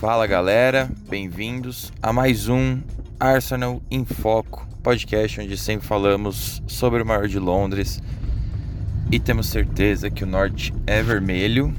Fala 0.00 0.26
galera, 0.26 0.90
bem-vindos 1.08 1.92
a 2.02 2.12
mais 2.12 2.48
um 2.48 2.80
Arsenal 3.18 3.80
em 3.90 4.04
Foco, 4.04 4.66
podcast 4.82 5.40
onde 5.40 5.56
sempre 5.56 5.86
falamos 5.86 6.62
sobre 6.66 7.02
o 7.02 7.06
maior 7.06 7.28
de 7.28 7.38
Londres 7.38 7.99
e 9.12 9.18
temos 9.18 9.48
certeza 9.48 10.08
que 10.08 10.22
o 10.22 10.26
norte 10.26 10.72
é 10.86 11.02
vermelho. 11.02 11.74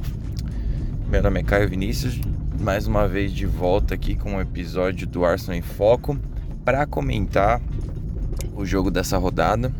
Meu 1.09 1.23
nome 1.23 1.39
é 1.39 1.43
Caio 1.43 1.69
Vinícius, 1.69 2.19
mais 2.59 2.87
uma 2.87 3.07
vez 3.07 3.31
de 3.31 3.45
volta 3.45 3.93
aqui 3.93 4.15
com 4.15 4.33
um 4.33 4.41
episódio 4.41 5.07
do 5.07 5.23
Arsenal 5.23 5.57
em 5.57 5.61
Foco 5.61 6.19
para 6.65 6.85
comentar 6.85 7.61
o 8.53 8.65
jogo 8.65 8.91
dessa 8.91 9.17
rodada. 9.17 9.71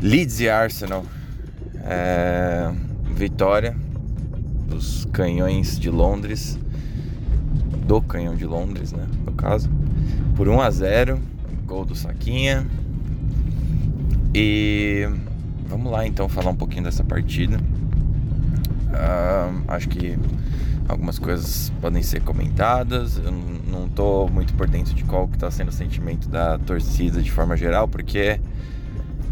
Leeds 0.00 0.38
e 0.38 0.48
Arsenal, 0.48 1.04
é... 1.82 2.70
vitória 3.16 3.76
dos 4.68 5.06
canhões 5.06 5.76
de 5.76 5.90
Londres 5.90 6.56
do 7.84 8.00
Canhão 8.00 8.36
de 8.36 8.46
Londres, 8.46 8.92
né? 8.92 9.08
No 9.26 9.32
caso, 9.32 9.68
por 10.36 10.48
1 10.48 10.60
a 10.60 10.70
0 10.70 11.20
gol 11.66 11.84
do 11.84 11.96
Saquinha. 11.96 12.64
E 14.32 15.08
vamos 15.68 15.92
lá 15.92 16.06
então 16.06 16.28
falar 16.28 16.50
um 16.50 16.56
pouquinho 16.56 16.84
dessa 16.84 17.04
partida. 17.04 17.58
Uh, 18.88 19.62
acho 19.68 19.88
que 19.88 20.18
algumas 20.88 21.18
coisas 21.18 21.70
podem 21.80 22.02
ser 22.02 22.22
comentadas. 22.22 23.18
Eu 23.18 23.30
não 23.30 23.86
estou 23.86 24.28
muito 24.28 24.54
por 24.54 24.66
dentro 24.66 24.94
de 24.94 25.04
qual 25.04 25.28
que 25.28 25.36
está 25.36 25.50
sendo 25.50 25.68
o 25.68 25.72
sentimento 25.72 26.28
da 26.28 26.58
torcida 26.58 27.22
de 27.22 27.30
forma 27.30 27.56
geral, 27.56 27.86
porque 27.86 28.40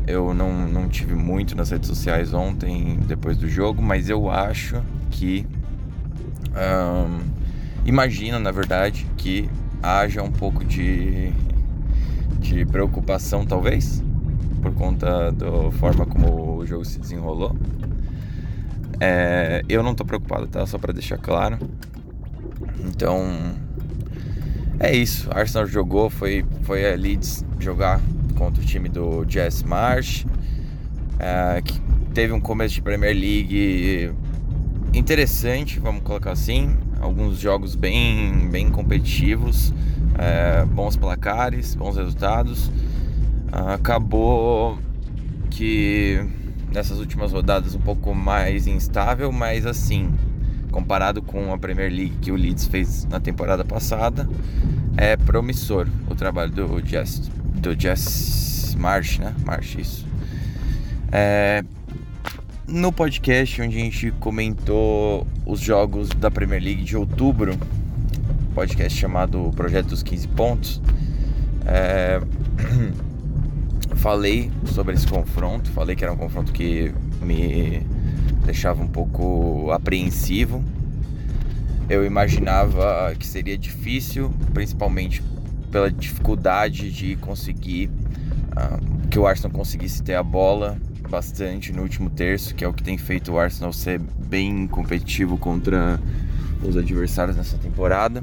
eu 0.07 0.35
não, 0.35 0.69
não 0.69 0.89
tive 0.89 1.15
muito 1.15 1.57
nas 1.57 1.71
redes 1.71 1.89
sociais 1.89 2.33
ontem, 2.33 3.01
depois 3.09 3.37
do 3.37 3.49
jogo, 3.49 3.83
mas 3.83 4.09
eu 4.09 4.31
acho 4.31 4.81
que. 5.11 5.47
Um, 6.55 7.21
imagino, 7.85 8.39
na 8.39 8.51
verdade, 8.51 9.07
que 9.17 9.49
haja 9.83 10.23
um 10.23 10.31
pouco 10.31 10.65
de, 10.65 11.33
de 12.41 12.65
preocupação, 12.65 13.45
talvez, 13.45 14.03
por 14.67 14.75
conta 14.75 15.31
da 15.31 15.71
forma 15.79 16.05
como 16.05 16.57
o 16.57 16.67
jogo 16.67 16.85
se 16.85 16.99
desenrolou. 16.99 17.55
É, 18.99 19.63
eu 19.69 19.81
não 19.81 19.95
tô 19.95 20.05
preocupado, 20.05 20.49
tá? 20.49 20.67
Só 20.67 20.77
para 20.77 20.93
deixar 20.93 21.19
claro. 21.19 21.57
Então, 22.85 23.23
é 24.81 24.95
isso. 24.95 25.29
Arsenal 25.31 25.69
jogou, 25.69 26.11
foi, 26.11 26.45
foi 26.63 26.93
a 26.93 26.97
Leeds 26.97 27.45
jogar 27.61 28.01
contra 28.35 28.61
o 28.61 28.67
time 28.67 28.89
do 28.89 29.25
Jess 29.29 29.63
Marsh, 29.63 30.27
é, 31.21 31.63
que 31.63 31.81
teve 32.13 32.33
um 32.33 32.41
começo 32.41 32.75
de 32.75 32.83
Premier 32.83 33.15
League 33.15 34.13
interessante, 34.93 35.79
vamos 35.79 36.03
colocar 36.03 36.33
assim 36.33 36.77
alguns 37.01 37.39
jogos 37.39 37.77
bem, 37.77 38.49
bem 38.51 38.69
competitivos, 38.71 39.73
é, 40.19 40.65
bons 40.65 40.97
placares, 40.97 41.77
bons 41.77 41.97
resultados. 41.97 42.69
Acabou 43.57 44.79
que 45.51 46.23
nessas 46.71 46.99
últimas 46.99 47.33
rodadas 47.33 47.75
um 47.75 47.81
pouco 47.81 48.15
mais 48.15 48.67
instável, 48.67 49.33
mas 49.33 49.65
assim, 49.65 50.13
comparado 50.71 51.23
com 51.23 51.51
a 51.55 51.57
Premier 51.57 51.91
League 51.91 52.19
que 52.21 52.31
o 52.31 52.37
Leeds 52.37 52.67
fez 52.67 53.07
na 53.07 53.19
temporada 53.19 53.65
passada, 53.65 54.29
é 54.95 55.17
promissor 55.17 55.89
o 56.11 56.15
trabalho 56.15 56.51
do 56.51 56.87
Jess, 56.87 57.31
do 57.55 57.81
Jess 57.81 58.77
Marsh, 58.79 59.21
né? 59.21 59.35
Marsh, 59.43 59.77
isso. 59.77 60.07
É, 61.11 61.65
no 62.69 62.93
podcast 62.93 63.63
onde 63.63 63.79
a 63.79 63.81
gente 63.81 64.11
comentou 64.21 65.27
os 65.47 65.61
jogos 65.61 66.11
da 66.11 66.31
Premier 66.31 66.63
League 66.63 66.85
de 66.85 66.95
outubro, 66.95 67.57
podcast 68.55 68.99
chamado 68.99 69.51
Projeto 69.57 69.87
dos 69.87 70.03
15 70.03 70.29
Pontos, 70.29 70.83
é... 71.65 72.21
falei 74.07 74.53
sobre 74.67 74.95
esse 74.95 75.05
confronto, 75.05 75.69
falei 75.73 75.97
que 75.97 76.05
era 76.05 76.13
um 76.13 76.17
confronto 76.17 76.53
que 76.53 76.95
me 77.21 77.85
deixava 78.45 78.81
um 78.81 78.87
pouco 78.87 79.73
apreensivo. 79.73 80.63
Eu 81.91 82.07
imaginava 82.07 83.13
que 83.19 83.27
seria 83.27 83.59
difícil, 83.59 84.33
principalmente 84.55 85.21
pela 85.73 85.91
dificuldade 85.91 86.93
de 86.93 87.17
conseguir 87.17 87.91
uh, 88.53 89.09
que 89.09 89.19
o 89.19 89.27
Arsenal 89.27 89.51
conseguisse 89.51 90.01
ter 90.05 90.15
a 90.15 90.23
bola 90.23 90.79
bastante 91.11 91.73
no 91.73 91.83
último 91.83 92.09
terço, 92.09 92.55
que 92.55 92.65
é 92.65 92.69
o 92.69 92.73
que 92.73 92.85
tem 92.85 92.97
feito 92.97 93.33
o 93.33 93.41
Arsenal 93.41 93.73
ser 93.73 93.99
bem 93.99 94.69
competitivo 94.69 95.37
contra 95.37 95.99
os 96.63 96.77
adversários 96.77 97.37
nessa 97.37 97.59
temporada. 97.59 98.21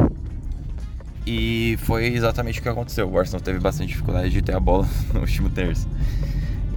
E 1.25 1.77
foi 1.83 2.07
exatamente 2.07 2.59
o 2.59 2.63
que 2.63 2.69
aconteceu. 2.69 3.09
O 3.09 3.17
Arsenal 3.17 3.41
teve 3.41 3.59
bastante 3.59 3.89
dificuldade 3.89 4.29
de 4.29 4.41
ter 4.41 4.55
a 4.55 4.59
bola 4.59 4.87
no 5.13 5.21
último 5.21 5.49
terço. 5.49 5.87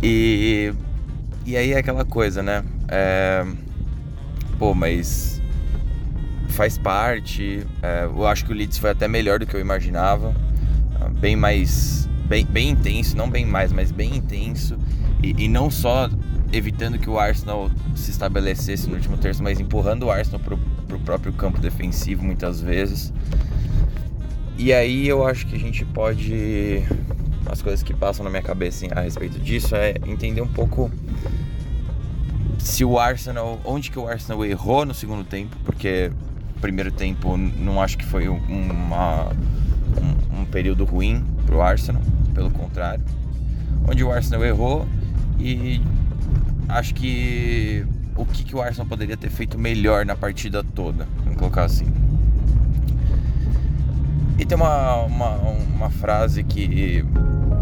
E, 0.03 0.73
e 1.45 1.57
aí 1.57 1.73
é 1.73 1.79
aquela 1.79 2.05
coisa, 2.05 2.43
né? 2.43 2.63
É, 2.89 3.45
pô, 4.59 4.75
mas 4.75 5.41
faz 6.51 6.79
parte. 6.79 7.67
É, 7.83 8.05
eu 8.05 8.27
acho 8.27 8.45
que 8.45 8.53
o 8.53 8.55
Leeds 8.55 8.79
foi 8.79 8.91
até 8.91 9.09
melhor 9.09 9.39
do 9.39 9.47
que 9.47 9.55
eu 9.55 9.61
imaginava. 9.61 10.35
Bem 11.21 11.37
mais. 11.37 12.09
Bem, 12.27 12.45
bem 12.45 12.71
intenso, 12.71 13.17
não 13.17 13.31
bem 13.31 13.47
mais, 13.47 13.71
mas 13.71 13.93
bem 13.93 14.17
intenso. 14.17 14.77
E, 15.23 15.45
e, 15.45 15.49
não 15.49 15.71
só 15.71 16.11
evitando 16.53 16.99
que 16.99 17.09
o 17.09 17.19
Arsenal 17.19 17.71
se 17.95 18.11
estabelecesse 18.11 18.89
no 18.89 18.97
último 18.97 19.17
terço, 19.17 19.43
mas 19.43 19.61
empurrando 19.61 20.05
o 20.05 20.11
Arsenal 20.11 20.41
para 20.41 20.55
o 20.97 21.01
próprio 21.01 21.33
campo 21.33 21.61
defensivo 21.61 22.25
muitas 22.25 22.61
vezes. 22.61 23.13
E 24.59 24.73
aí 24.73 25.07
eu 25.07 25.27
acho 25.27 25.47
que 25.47 25.55
a 25.55 25.59
gente 25.59 25.85
pode. 25.85 26.83
As 27.51 27.63
coisas 27.63 27.83
que 27.83 27.95
passam 27.95 28.25
na 28.25 28.31
minha 28.31 28.43
cabeça 28.43 28.87
a 28.95 29.01
respeito 29.01 29.39
disso 29.39 29.77
é 29.77 29.95
entender 30.07 30.41
um 30.41 30.49
pouco 30.49 30.91
se 32.59 32.85
o 32.85 32.99
Arsenal. 32.99 33.61
onde 33.65 33.91
que 33.91 33.99
o 33.99 34.09
Arsenal 34.09 34.45
errou 34.45 34.85
no 34.85 34.95
segundo 34.95 35.25
tempo, 35.25 35.57
porque 35.65 36.11
primeiro 36.61 36.91
tempo 36.91 37.37
não 37.37 37.81
acho 37.81 37.99
que 37.99 38.05
foi 38.05 38.29
uma, 38.29 39.31
um, 40.01 40.41
um 40.41 40.45
período 40.47 40.85
ruim 40.85 41.25
para 41.45 41.55
o 41.55 41.63
Arsenal, 41.63 42.03
pelo 42.35 42.51
contrário. 42.51 43.05
Onde 43.89 44.03
o 44.03 44.11
Arsenal 44.11 44.45
errou 44.45 44.87
e 45.39 45.81
acho 46.69 46.95
que 46.95 47.87
o 48.17 48.25
que, 48.25 48.43
que 48.43 48.57
o 48.57 48.61
Arsenal 48.61 48.87
poderia 48.87 49.17
ter 49.17 49.31
feito 49.31 49.59
melhor 49.59 50.05
na 50.05 50.17
partida 50.17 50.65
toda, 50.65 51.07
vamos 51.23 51.39
colocar 51.39 51.65
assim. 51.65 51.87
E 54.47 54.49
tem 54.49 54.57
uma, 54.57 55.03
uma, 55.07 55.31
uma 55.75 55.91
frase 55.91 56.45
que 56.45 57.05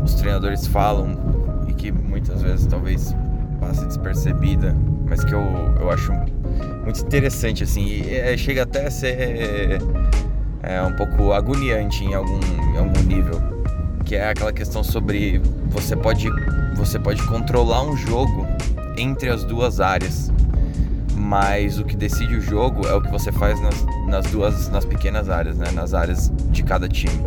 os 0.05 0.13
treinadores 0.17 0.67
falam 0.67 1.17
e 1.67 1.73
que 1.73 1.91
muitas 1.91 2.43
vezes 2.43 2.67
talvez 2.67 3.17
passe 3.59 3.87
despercebida, 3.87 4.77
mas 5.09 5.25
que 5.25 5.33
eu, 5.33 5.41
eu 5.81 5.91
acho 5.91 6.13
muito 6.13 7.01
interessante, 7.01 7.65
assim, 7.65 7.87
e 7.87 8.15
é, 8.15 8.37
chega 8.37 8.65
até 8.65 8.87
a 8.87 8.91
ser 8.91 9.81
é, 10.63 10.83
um 10.83 10.95
pouco 10.95 11.33
agoniante 11.33 12.05
em 12.05 12.13
algum, 12.13 12.39
em 12.75 12.77
algum 12.77 13.03
nível, 13.05 13.41
que 14.05 14.17
é 14.17 14.29
aquela 14.29 14.53
questão 14.53 14.85
sobre 14.85 15.41
você 15.69 15.97
pode 15.97 16.29
você 16.75 16.99
pode 16.99 17.27
controlar 17.29 17.83
um 17.83 17.97
jogo 17.97 18.47
entre 18.99 19.31
as 19.31 19.43
duas 19.43 19.81
áreas, 19.81 20.31
mas 21.17 21.79
o 21.79 21.85
que 21.85 21.97
decide 21.97 22.37
o 22.37 22.41
jogo 22.41 22.87
é 22.87 22.95
o 22.95 23.01
que 23.01 23.11
você 23.11 23.31
faz 23.31 23.61
nas, 23.61 23.87
nas 24.07 24.27
duas 24.27 24.69
nas 24.69 24.85
pequenas 24.85 25.29
áreas, 25.29 25.57
né? 25.57 25.71
nas 25.73 25.95
áreas 25.95 26.33
de 26.51 26.63
cada 26.63 26.89
time. 26.89 27.23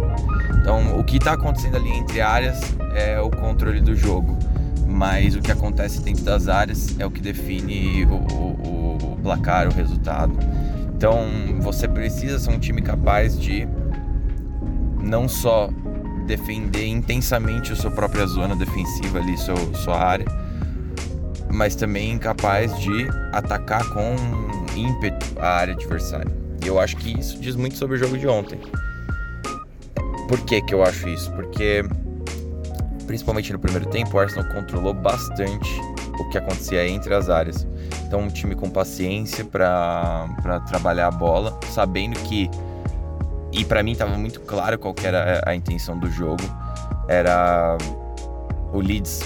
Então, 0.62 1.00
o 1.00 1.04
que 1.04 1.18
está 1.18 1.34
acontecendo 1.34 1.78
ali 1.78 1.90
entre 1.90 2.20
áreas 2.20 2.60
é 2.94 3.20
o 3.22 3.30
controle 3.30 3.80
do 3.80 3.96
jogo, 3.96 4.38
mas 4.86 5.36
o 5.36 5.42
que 5.42 5.52
acontece 5.52 6.02
dentro 6.02 6.24
das 6.24 6.48
áreas 6.48 7.00
é 7.00 7.06
o 7.06 7.12
que 7.12 7.22
define 7.22 8.06
o, 8.06 8.16
o, 8.34 8.98
o 9.14 9.18
placar, 9.24 9.68
o 9.68 9.74
resultado. 9.74 10.34
Então, 10.96 11.26
você 11.60 11.88
precisa 11.88 12.40
ser 12.40 12.50
um 12.52 12.60
time 12.60 12.82
capaz 12.82 13.40
de 13.40 13.68
não 15.02 15.28
só 15.28 15.70
defender 16.26 16.86
intensamente 16.86 17.72
a 17.72 17.76
sua 17.76 17.92
própria 17.92 18.26
zona 18.26 18.56
defensiva 18.56 19.20
ali, 19.20 19.38
seu, 19.38 19.56
sua 19.76 19.98
área, 19.98 20.26
mas 21.52 21.76
também 21.76 22.18
capaz 22.18 22.78
de 22.80 23.08
atacar 23.32 23.84
com 23.90 24.16
ímpeto 24.76 25.26
a 25.40 25.48
área 25.48 25.74
adversária. 25.74 26.32
Eu 26.66 26.80
acho 26.80 26.98
que 26.98 27.18
isso 27.18 27.40
diz 27.40 27.56
muito 27.56 27.78
sobre 27.78 27.96
o 27.96 28.00
jogo 28.00 28.18
de 28.18 28.28
ontem. 28.28 28.60
Por 30.28 30.42
que, 30.42 30.62
que 30.62 30.74
eu 30.74 30.84
acho 30.84 31.08
isso? 31.08 31.32
Porque, 31.32 31.84
principalmente 33.06 33.54
no 33.54 33.60
primeiro 33.60 33.86
tempo, 33.88 34.18
o 34.18 34.20
Arsenal 34.20 34.52
controlou 34.54 34.94
bastante 34.94 35.70
o 36.20 36.30
que 36.30 36.38
acontecia 36.38 36.88
entre 36.88 37.14
as 37.14 37.30
áreas. 37.30 37.66
Então, 38.06 38.22
um 38.22 38.28
time 38.28 38.54
com 38.54 38.70
paciência 38.70 39.46
para 39.46 40.28
trabalhar 40.68 41.08
a 41.08 41.12
bola, 41.12 41.58
sabendo 41.72 42.20
que. 42.22 42.50
E 43.54 43.64
para 43.64 43.82
mim 43.82 43.94
estava 43.94 44.18
muito 44.18 44.42
claro 44.42 44.78
qual 44.78 44.94
era 45.02 45.42
a 45.46 45.56
intenção 45.56 45.98
do 45.98 46.10
jogo. 46.12 46.44
Era 47.08 47.78
o 48.74 48.80
Leeds, 48.80 49.22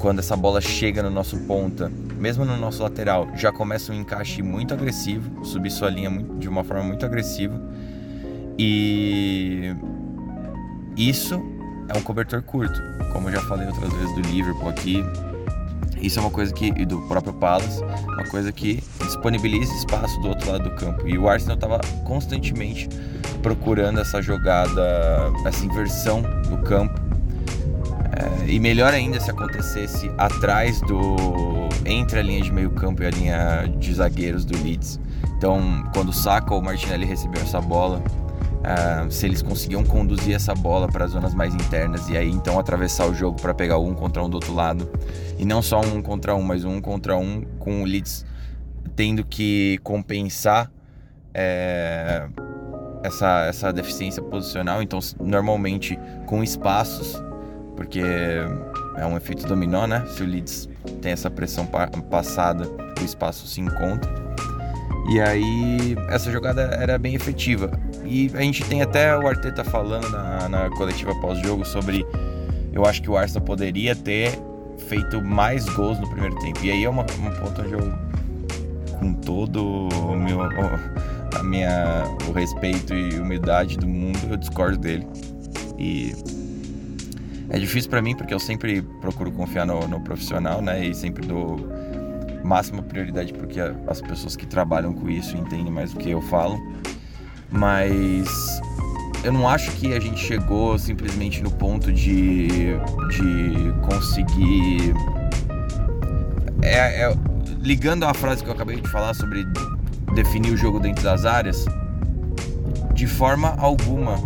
quando 0.00 0.20
essa 0.20 0.34
bola 0.34 0.60
chega 0.60 1.02
no 1.02 1.10
nosso 1.10 1.36
ponta, 1.40 1.92
mesmo 2.16 2.44
no 2.44 2.56
nosso 2.56 2.82
lateral, 2.82 3.28
já 3.36 3.52
começa 3.52 3.92
um 3.92 3.94
encaixe 3.94 4.42
muito 4.42 4.72
agressivo, 4.72 5.44
subir 5.44 5.70
sua 5.70 5.90
linha 5.90 6.10
de 6.38 6.48
uma 6.48 6.64
forma 6.64 6.82
muito 6.82 7.04
agressiva. 7.04 7.60
E 8.58 9.74
isso 10.96 11.40
é 11.88 11.96
um 11.96 12.02
cobertor 12.02 12.42
curto, 12.42 12.80
como 13.12 13.28
eu 13.28 13.34
já 13.34 13.42
falei 13.42 13.66
outras 13.66 13.92
vezes 13.92 14.14
do 14.14 14.22
Liverpool 14.22 14.70
aqui. 14.70 15.04
Isso 16.00 16.18
é 16.18 16.22
uma 16.22 16.30
coisa 16.30 16.52
que, 16.52 16.68
e 16.68 16.86
do 16.86 16.98
próprio 17.02 17.34
Palace, 17.34 17.82
uma 17.84 18.24
coisa 18.24 18.50
que 18.50 18.82
disponibiliza 19.04 19.70
espaço 19.74 20.18
do 20.20 20.28
outro 20.28 20.50
lado 20.50 20.64
do 20.64 20.74
campo. 20.76 21.06
E 21.06 21.18
o 21.18 21.28
Arsenal 21.28 21.56
estava 21.56 21.78
constantemente 22.04 22.88
procurando 23.42 24.00
essa 24.00 24.22
jogada, 24.22 25.30
essa 25.44 25.62
inversão 25.62 26.22
no 26.48 26.58
campo. 26.62 27.09
É, 28.20 28.50
e 28.50 28.60
melhor 28.60 28.92
ainda 28.92 29.18
se 29.18 29.30
acontecesse 29.30 30.10
atrás 30.18 30.80
do. 30.82 31.16
entre 31.86 32.18
a 32.18 32.22
linha 32.22 32.42
de 32.42 32.52
meio 32.52 32.70
campo 32.70 33.02
e 33.02 33.06
a 33.06 33.10
linha 33.10 33.66
de 33.78 33.94
zagueiros 33.94 34.44
do 34.44 34.60
Leeds. 34.62 35.00
Então, 35.36 35.88
quando 35.94 36.10
o 36.10 36.12
Saka 36.12 36.52
ou 36.52 36.60
o 36.60 36.64
Martinelli 36.64 37.06
recebeu 37.06 37.40
essa 37.42 37.60
bola, 37.60 38.02
Uh, 38.60 39.10
se 39.10 39.24
eles 39.24 39.40
conseguiam 39.40 39.82
conduzir 39.82 40.34
essa 40.34 40.54
bola 40.54 40.86
para 40.86 41.06
as 41.06 41.12
zonas 41.12 41.32
mais 41.32 41.54
internas 41.54 42.10
e 42.10 42.16
aí 42.18 42.30
então 42.30 42.58
atravessar 42.58 43.06
o 43.06 43.14
jogo 43.14 43.40
para 43.40 43.54
pegar 43.54 43.78
um 43.78 43.94
contra 43.94 44.22
um 44.22 44.28
do 44.28 44.34
outro 44.34 44.52
lado 44.52 44.86
e 45.38 45.46
não 45.46 45.62
só 45.62 45.80
um 45.80 46.02
contra 46.02 46.36
um, 46.36 46.42
mas 46.42 46.62
um 46.62 46.78
contra 46.78 47.16
um 47.16 47.40
com 47.58 47.80
o 47.80 47.86
Leeds 47.86 48.26
tendo 48.94 49.24
que 49.24 49.80
compensar 49.82 50.70
é, 51.32 52.28
essa, 53.02 53.46
essa 53.46 53.72
deficiência 53.72 54.22
posicional. 54.22 54.82
Então, 54.82 54.98
normalmente 55.18 55.98
com 56.26 56.42
espaços, 56.42 57.18
porque 57.80 58.02
é 58.98 59.06
um 59.06 59.16
efeito 59.16 59.46
dominó, 59.46 59.86
né? 59.86 60.04
Se 60.10 60.22
o 60.22 60.26
Leeds 60.26 60.68
tem 61.00 61.12
essa 61.12 61.30
pressão 61.30 61.66
passada, 62.10 62.68
o 63.00 63.02
espaço 63.02 63.46
se 63.46 63.58
encontra. 63.58 64.12
E 65.10 65.18
aí, 65.18 65.96
essa 66.10 66.30
jogada 66.30 66.60
era 66.78 66.98
bem 66.98 67.14
efetiva. 67.14 67.70
E 68.04 68.30
a 68.34 68.42
gente 68.42 68.62
tem 68.66 68.82
até 68.82 69.16
o 69.16 69.26
Arteta 69.26 69.64
falando 69.64 70.10
na, 70.10 70.46
na 70.46 70.70
coletiva 70.76 71.18
pós-jogo 71.22 71.64
sobre. 71.64 72.04
Eu 72.70 72.84
acho 72.84 73.00
que 73.00 73.10
o 73.10 73.16
Arsenal 73.16 73.46
poderia 73.46 73.96
ter 73.96 74.38
feito 74.86 75.22
mais 75.22 75.64
gols 75.70 75.98
no 75.98 76.10
primeiro 76.10 76.38
tempo. 76.40 76.62
E 76.62 76.70
aí 76.70 76.84
é 76.84 76.90
uma, 76.90 77.06
uma 77.18 77.30
ponto 77.30 77.62
onde 77.62 77.72
eu, 77.72 77.92
com 78.98 79.14
todo 79.14 79.88
o 79.88 80.16
meu, 80.18 80.42
a 80.42 81.42
minha, 81.42 82.04
o 82.28 82.32
respeito 82.32 82.92
e 82.92 83.18
humildade 83.18 83.78
do 83.78 83.88
mundo, 83.88 84.18
eu 84.28 84.36
discordo 84.36 84.76
dele. 84.76 85.06
E 85.78 86.14
é 87.50 87.58
difícil 87.58 87.90
para 87.90 88.00
mim 88.00 88.16
porque 88.16 88.32
eu 88.32 88.40
sempre 88.40 88.82
procuro 89.00 89.30
confiar 89.30 89.66
no, 89.66 89.86
no, 89.86 90.00
profissional, 90.00 90.62
né? 90.62 90.86
E 90.86 90.94
sempre 90.94 91.26
dou 91.26 91.58
máxima 92.42 92.82
prioridade 92.82 93.32
porque 93.34 93.60
as 93.86 94.00
pessoas 94.00 94.34
que 94.34 94.46
trabalham 94.46 94.94
com 94.94 95.10
isso 95.10 95.36
entendem 95.36 95.70
mais 95.70 95.92
do 95.92 95.98
que 95.98 96.10
eu 96.10 96.22
falo 96.22 96.58
mas 97.50 98.60
eu 99.24 99.32
não 99.32 99.48
acho 99.48 99.70
que 99.72 99.92
a 99.92 100.00
gente 100.00 100.18
chegou 100.18 100.78
simplesmente 100.78 101.42
no 101.42 101.50
ponto 101.50 101.92
de, 101.92 102.48
de 103.08 103.72
conseguir. 103.82 104.94
É, 106.62 107.04
é, 107.04 107.16
ligando 107.58 108.04
à 108.04 108.14
frase 108.14 108.42
que 108.42 108.48
eu 108.48 108.54
acabei 108.54 108.80
de 108.80 108.88
falar 108.88 109.14
sobre 109.14 109.44
definir 110.14 110.52
o 110.52 110.56
jogo 110.56 110.78
dentro 110.78 111.02
das 111.02 111.24
áreas, 111.24 111.64
de 112.94 113.06
forma 113.06 113.54
alguma 113.58 114.16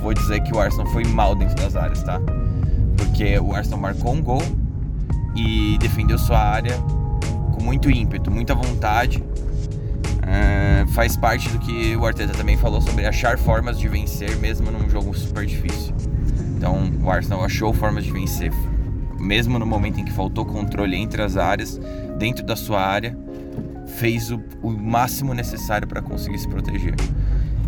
vou 0.00 0.14
dizer 0.14 0.40
que 0.42 0.54
o 0.54 0.60
Arsenal 0.60 0.86
foi 0.92 1.02
mal 1.04 1.34
dentro 1.34 1.56
das 1.56 1.74
áreas, 1.74 2.02
tá? 2.04 2.20
Porque 2.96 3.38
o 3.38 3.54
Arsenal 3.54 3.80
marcou 3.80 4.12
um 4.12 4.22
gol 4.22 4.42
e 5.34 5.76
defendeu 5.78 6.18
sua 6.18 6.38
área 6.38 6.76
com 7.52 7.62
muito 7.62 7.90
ímpeto, 7.90 8.30
muita 8.30 8.54
vontade 8.54 9.22
é, 10.26 10.84
faz 10.88 11.16
parte 11.16 11.48
do 11.48 11.58
que 11.60 11.94
o 11.94 12.04
Arteta 12.04 12.32
também 12.32 12.56
falou 12.56 12.80
sobre 12.80 13.06
achar 13.06 13.38
formas 13.38 13.78
de 13.78 13.88
vencer 13.88 14.36
mesmo 14.36 14.70
num 14.72 14.90
jogo 14.90 15.14
super 15.16 15.46
difícil. 15.46 15.94
Então 16.56 16.90
o 17.02 17.10
Arsenal 17.10 17.44
achou 17.44 17.72
formas 17.72 18.04
de 18.04 18.10
vencer, 18.10 18.52
mesmo 19.20 19.56
no 19.58 19.64
momento 19.64 20.00
em 20.00 20.04
que 20.04 20.12
faltou 20.12 20.44
controle 20.44 20.96
entre 20.96 21.22
as 21.22 21.36
áreas, 21.36 21.80
dentro 22.18 22.44
da 22.44 22.56
sua 22.56 22.80
área, 22.80 23.16
fez 23.98 24.32
o, 24.32 24.42
o 24.62 24.70
máximo 24.70 25.32
necessário 25.32 25.86
para 25.86 26.02
conseguir 26.02 26.38
se 26.38 26.48
proteger. 26.48 26.96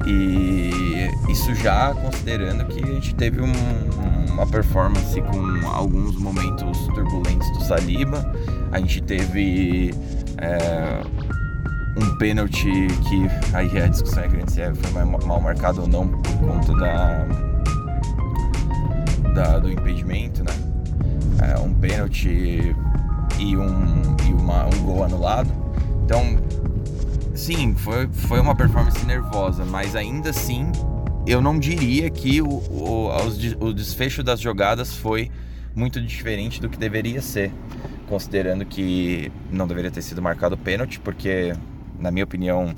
E 0.07 1.11
isso 1.29 1.55
já 1.55 1.95
considerando 1.95 2.65
que 2.67 2.83
a 2.83 2.87
gente 2.87 3.15
teve 3.15 3.41
um, 3.41 3.53
uma 4.33 4.47
performance 4.47 5.21
com 5.23 5.69
alguns 5.69 6.17
momentos 6.17 6.79
turbulentos 6.89 7.51
do 7.51 7.65
Saliba, 7.65 8.25
a 8.73 8.79
gente 8.79 9.03
teve 9.03 9.93
é, 10.39 11.03
um 11.97 12.17
pênalti 12.17 12.71
que 13.09 13.29
aí 13.53 13.83
a 13.83 13.89
discussão 13.89 14.23
é 14.23 14.29
grande 14.29 14.53
se 14.53 14.61
é, 14.61 14.73
foi 14.75 15.05
mal 15.05 15.41
marcado 15.41 15.83
ou 15.83 15.89
não 15.89 16.09
por 16.09 16.39
conta 16.39 16.73
da, 16.75 17.27
da 19.35 19.59
do 19.59 19.71
impedimento, 19.71 20.45
né? 20.45 20.53
É, 21.43 21.59
um 21.59 21.73
pênalti 21.75 22.75
e, 23.39 23.57
um, 23.57 24.17
e 24.29 24.33
uma, 24.33 24.67
um 24.67 24.83
gol 24.85 25.05
anulado. 25.05 25.51
Então, 26.05 26.39
sim, 27.39 27.75
foi, 27.75 28.09
foi 28.09 28.41
uma 28.41 28.55
performance 28.55 29.05
nervosa, 29.07 29.65
mas 29.65 29.95
ainda 29.95 30.31
assim 30.31 30.73
eu 31.27 31.41
não 31.41 31.59
diria 31.59 32.11
que 32.11 32.43
o, 32.43 32.49
o, 32.49 33.11
o 33.61 33.73
desfecho 33.73 34.23
das 34.23 34.41
jogadas 34.41 34.95
foi 34.95 35.31
muito 35.75 36.01
diferente 36.01 36.61
do 36.61 36.69
que 36.69 36.77
deveria 36.77 37.23
ser, 37.23 37.53
considerando 38.09 38.65
que 38.65 39.31
não 39.53 39.69
deveria 39.69 39.91
ter 39.91 40.03
sido 40.03 40.21
marcado 40.21 40.59
pênalti, 40.59 40.99
porque 40.99 41.53
na 41.99 42.11
minha 42.11 42.25
opinião, 42.25 42.75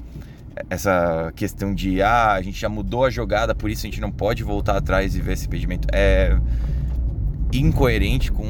essa 0.69 1.33
questão 1.35 1.75
de 1.75 2.03
ah, 2.03 2.33
a 2.33 2.43
gente 2.43 2.61
já 2.61 2.69
mudou 2.69 3.05
a 3.07 3.11
jogada, 3.11 3.55
por 3.55 3.71
isso 3.71 3.87
a 3.87 3.91
gente 3.91 4.01
não 4.01 4.11
pode 4.11 4.43
voltar 4.43 4.77
atrás 4.77 5.17
e 5.17 5.21
ver 5.21 5.33
esse 5.33 5.47
impedimento 5.47 5.89
é 5.93 6.39
incoerente 7.53 8.31
com 8.31 8.45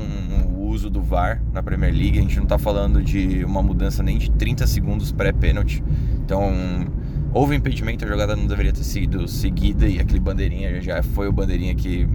uso 0.71 0.89
do 0.89 1.03
VAR 1.03 1.43
na 1.53 1.63
Premier 1.63 1.93
League. 1.93 2.19
A 2.19 2.23
gente 2.23 2.37
não 2.37 2.45
está 2.45 2.59
falando 2.59 3.03
de 3.03 3.45
uma 3.45 3.63
mudança 3.63 4.03
nem 4.03 4.19
de 4.19 4.31
30 4.31 4.67
segundos 4.67 5.13
pré-pênalti. 5.13 5.83
Então, 6.25 6.53
houve 7.33 7.57
impedimento, 7.57 8.05
a 8.05 8.09
jogada 8.09 8.37
não 8.37 8.47
deveria 8.47 8.73
ter 8.73 8.85
sido 8.85 9.27
seguida 9.29 9.87
e 9.87 9.99
aquele 9.99 10.21
bandeirinha 10.21 10.81
já 10.81 11.03
foi 11.03 11.29
o 11.29 11.33
bandeirinha 11.33 11.75
que 11.75 12.09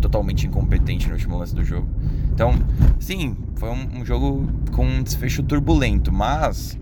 totalmente 0.00 0.46
incompetente 0.46 1.08
no 1.08 1.14
último 1.14 1.38
lance 1.38 1.54
do 1.54 1.64
jogo. 1.64 1.88
Então, 2.32 2.54
sim, 2.98 3.36
foi 3.56 3.70
um, 3.70 4.00
um 4.00 4.04
jogo 4.04 4.46
com 4.72 4.84
um 4.84 5.02
desfecho 5.02 5.42
turbulento, 5.42 6.12
mas 6.12 6.78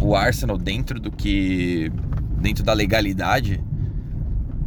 o 0.00 0.14
Arsenal 0.14 0.56
dentro 0.56 1.00
do 1.00 1.10
que 1.10 1.92
dentro 2.40 2.64
da 2.64 2.72
legalidade 2.72 3.62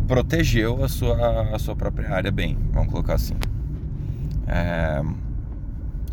protegeu 0.08 0.84
a 0.84 0.90
sua, 0.90 1.56
a 1.56 1.60
sua 1.60 1.76
própria 1.76 2.12
área 2.14 2.32
bem, 2.32 2.58
vamos 2.72 2.92
colocar 2.92 3.16
assim. 3.16 3.36
É, 4.48 5.02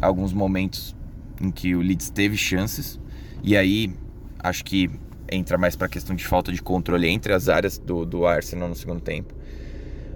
alguns 0.01 0.33
momentos 0.33 0.95
em 1.41 1.51
que 1.51 1.75
o 1.75 1.81
Leeds 1.81 2.11
teve 2.11 2.37
chances 2.37 3.01
e 3.43 3.57
aí 3.57 3.93
acho 4.39 4.65
que 4.65 4.91
entra 5.31 5.57
mais 5.57 5.77
para 5.77 5.87
a 5.87 5.91
questão 5.91 6.15
de 6.15 6.27
falta 6.27 6.53
de 6.53 6.61
controle 6.61 7.09
entre 7.09 7.33
as 7.33 7.49
áreas 7.49 7.79
do, 7.79 8.05
do 8.05 8.27
Arsenal 8.27 8.69
no 8.69 8.75
segundo 8.75 9.01
tempo. 9.01 9.35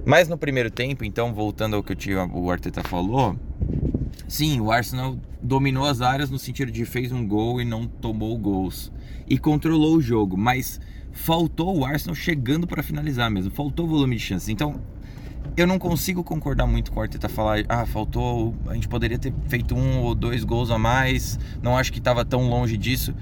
Mas 0.05 0.29
no 0.29 0.37
primeiro 0.37 0.71
tempo, 0.71 1.05
então 1.05 1.33
voltando 1.33 1.77
ao 1.77 1.83
que 1.83 1.95
o 2.15 2.51
Arteta 2.51 2.83
falou, 2.83 3.37
Sim, 4.29 4.61
o 4.61 4.71
Arsenal 4.71 5.19
dominou 5.43 5.85
as 5.85 6.01
áreas 6.01 6.31
no 6.31 6.39
sentido 6.39 6.73
de 6.73 6.85
fez 6.85 7.13
um 7.13 7.27
gol 7.27 7.61
e 7.61 7.65
não 7.65 7.87
tomou 7.87 8.37
gols 8.39 8.91
e 9.29 9.39
controlou 9.39 9.97
o 9.97 10.01
jogo, 10.01 10.37
mas 10.37 10.81
faltou 11.13 11.79
o 11.79 11.85
Arsenal 11.85 12.15
chegando 12.15 12.67
para 12.67 12.83
finalizar 12.83 13.31
mesmo, 13.31 13.51
faltou 13.51 13.87
volume 13.87 14.17
de 14.17 14.23
chances. 14.23 14.49
Então, 14.49 14.81
eu 15.57 15.67
não 15.67 15.79
consigo 15.79 16.25
concordar 16.25 16.67
muito 16.67 16.91
com 16.91 17.01
o 17.01 17.03
Arteta 17.03 17.29
falar, 17.29 17.65
ah, 17.69 17.87
faltou, 17.87 18.55
a 18.67 18.75
gente 18.75 18.89
poderia 18.89 19.19
ter 19.19 19.33
feito 19.49 19.75
um 19.75 20.01
ou 20.01 20.15
dois 20.15 20.45
gols 20.45 20.71
a 20.71 20.79
mais, 20.79 21.39
não 21.63 21.77
acho 21.77 21.93
que 21.93 21.99
estava 21.99 22.25
tão 22.25 22.49
longe 22.49 22.77
disso. 22.77 23.15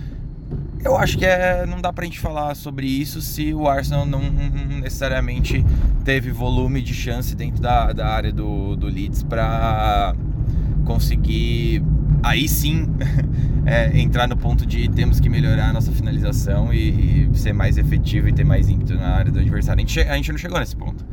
Eu 0.84 0.96
acho 0.96 1.16
que 1.16 1.24
é, 1.24 1.64
não 1.64 1.80
dá 1.80 1.92
pra 1.92 2.04
gente 2.04 2.18
falar 2.18 2.54
sobre 2.56 2.86
isso 2.86 3.22
se 3.22 3.54
o 3.54 3.68
Arsenal 3.68 4.04
não 4.04 4.20
necessariamente 4.80 5.64
teve 6.04 6.32
volume 6.32 6.82
de 6.82 6.92
chance 6.92 7.36
dentro 7.36 7.62
da, 7.62 7.92
da 7.92 8.08
área 8.08 8.32
do, 8.32 8.74
do 8.74 8.86
Leeds 8.86 9.22
para 9.22 10.14
conseguir 10.84 11.82
aí 12.22 12.48
sim 12.48 12.86
é, 13.66 13.98
entrar 13.98 14.26
no 14.26 14.36
ponto 14.36 14.64
de 14.66 14.88
temos 14.88 15.20
que 15.20 15.28
melhorar 15.28 15.70
a 15.70 15.72
nossa 15.72 15.92
finalização 15.92 16.72
e, 16.72 17.28
e, 17.30 17.38
ser 17.38 17.52
mais 17.52 17.78
efetivo 17.78 18.28
e 18.28 18.32
ter 18.32 18.44
mais 18.44 18.68
ímpeto 18.68 18.94
na 18.94 19.08
área 19.08 19.30
do 19.30 19.38
adversário. 19.38 19.82
A 19.82 19.86
gente, 19.86 20.00
a 20.00 20.16
gente 20.16 20.32
não 20.32 20.38
chegou 20.38 20.58
nesse 20.58 20.76
ponto, 20.76 21.04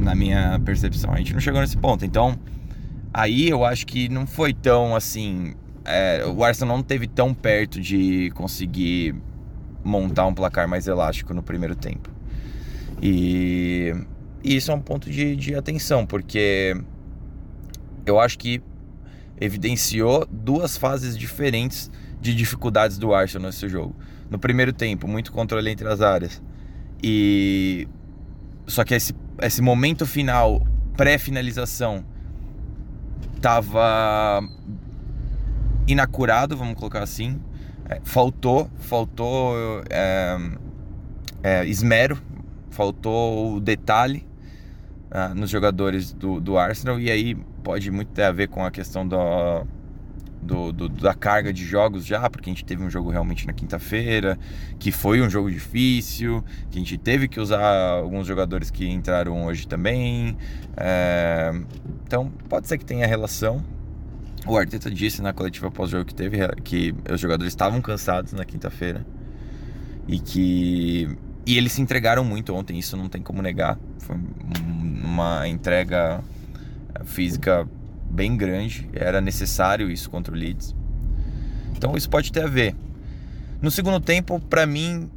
na 0.00 0.14
minha 0.14 0.60
percepção, 0.64 1.12
a 1.12 1.18
gente 1.18 1.32
não 1.32 1.40
chegou 1.40 1.60
nesse 1.60 1.76
ponto. 1.76 2.04
Então, 2.04 2.38
Aí 3.12 3.48
eu 3.48 3.64
acho 3.64 3.86
que 3.86 4.08
não 4.08 4.26
foi 4.26 4.54
tão 4.54 4.94
assim. 4.94 5.54
É, 5.84 6.24
o 6.26 6.44
Arsenal 6.44 6.76
não 6.76 6.84
teve 6.84 7.08
tão 7.08 7.34
perto 7.34 7.80
de 7.80 8.30
conseguir 8.34 9.14
montar 9.82 10.26
um 10.26 10.34
placar 10.34 10.68
mais 10.68 10.86
elástico 10.86 11.34
no 11.34 11.42
primeiro 11.42 11.74
tempo. 11.74 12.08
E, 13.02 13.92
e 14.44 14.56
isso 14.56 14.70
é 14.70 14.74
um 14.74 14.80
ponto 14.80 15.10
de, 15.10 15.34
de 15.34 15.54
atenção, 15.54 16.06
porque 16.06 16.76
eu 18.06 18.20
acho 18.20 18.38
que 18.38 18.62
evidenciou 19.40 20.26
duas 20.30 20.76
fases 20.76 21.16
diferentes 21.16 21.90
de 22.20 22.34
dificuldades 22.34 22.98
do 22.98 23.12
Arsenal 23.12 23.46
nesse 23.46 23.68
jogo. 23.68 23.96
No 24.28 24.38
primeiro 24.38 24.72
tempo, 24.72 25.08
muito 25.08 25.32
controle 25.32 25.70
entre 25.70 25.88
as 25.88 26.00
áreas. 26.00 26.40
E 27.02 27.88
só 28.66 28.84
que 28.84 28.94
esse, 28.94 29.14
esse 29.42 29.62
momento 29.62 30.06
final, 30.06 30.66
pré-finalização, 30.96 32.04
tava 33.40 34.42
inacurado, 35.86 36.56
vamos 36.56 36.74
colocar 36.74 37.02
assim. 37.02 37.40
É, 37.88 38.00
faltou, 38.04 38.70
faltou 38.78 39.82
é, 39.90 40.38
é, 41.42 41.66
esmero, 41.66 42.18
faltou 42.70 43.56
o 43.56 43.60
detalhe 43.60 44.26
uh, 45.10 45.34
nos 45.34 45.50
jogadores 45.50 46.12
do, 46.12 46.40
do 46.40 46.56
Arsenal 46.56 47.00
e 47.00 47.10
aí 47.10 47.34
pode 47.64 47.90
muito 47.90 48.12
ter 48.12 48.22
a 48.22 48.32
ver 48.32 48.48
com 48.48 48.64
a 48.64 48.70
questão 48.70 49.06
da, 49.06 49.64
do, 50.42 50.72
do, 50.72 50.88
da 50.88 51.14
carga 51.14 51.52
de 51.52 51.64
jogos 51.64 52.04
já, 52.04 52.28
porque 52.30 52.48
a 52.48 52.52
gente 52.52 52.64
teve 52.64 52.82
um 52.82 52.90
jogo 52.90 53.10
realmente 53.10 53.46
na 53.46 53.52
quinta-feira, 53.52 54.38
que 54.78 54.90
foi 54.90 55.20
um 55.20 55.28
jogo 55.28 55.50
difícil, 55.50 56.42
que 56.70 56.78
a 56.78 56.80
gente 56.80 56.96
teve 56.96 57.28
que 57.28 57.38
usar 57.38 57.62
alguns 57.98 58.26
jogadores 58.26 58.70
que 58.70 58.88
entraram 58.88 59.44
hoje 59.44 59.66
também. 59.68 60.36
É, 60.76 61.52
então 62.06 62.30
pode 62.48 62.68
ser 62.68 62.78
que 62.78 62.84
tenha 62.84 63.06
relação. 63.06 63.62
O 64.46 64.56
Arteta 64.56 64.90
disse 64.90 65.20
na 65.20 65.32
coletiva 65.32 65.70
pós-jogo 65.70 66.04
que 66.04 66.14
teve 66.14 66.38
que 66.64 66.94
os 67.12 67.20
jogadores 67.20 67.52
estavam 67.52 67.80
cansados 67.82 68.32
na 68.32 68.44
quinta-feira 68.44 69.06
e 70.08 70.18
que 70.18 71.08
e 71.46 71.56
eles 71.56 71.72
se 71.72 71.82
entregaram 71.82 72.24
muito 72.24 72.54
ontem, 72.54 72.78
isso 72.78 72.96
não 72.96 73.08
tem 73.08 73.22
como 73.22 73.42
negar. 73.42 73.78
Foi 73.98 74.16
uma 75.04 75.48
entrega 75.48 76.22
física 77.04 77.68
bem 78.10 78.36
grande, 78.36 78.88
era 78.92 79.20
necessário 79.20 79.90
isso 79.90 80.10
contra 80.10 80.34
o 80.34 80.36
Leeds. 80.36 80.74
Então 81.76 81.96
isso 81.96 82.10
pode 82.10 82.32
ter 82.32 82.42
a 82.42 82.46
ver. 82.46 82.74
No 83.62 83.70
segundo 83.70 84.00
tempo, 84.00 84.40
para 84.40 84.66
mim, 84.66 85.10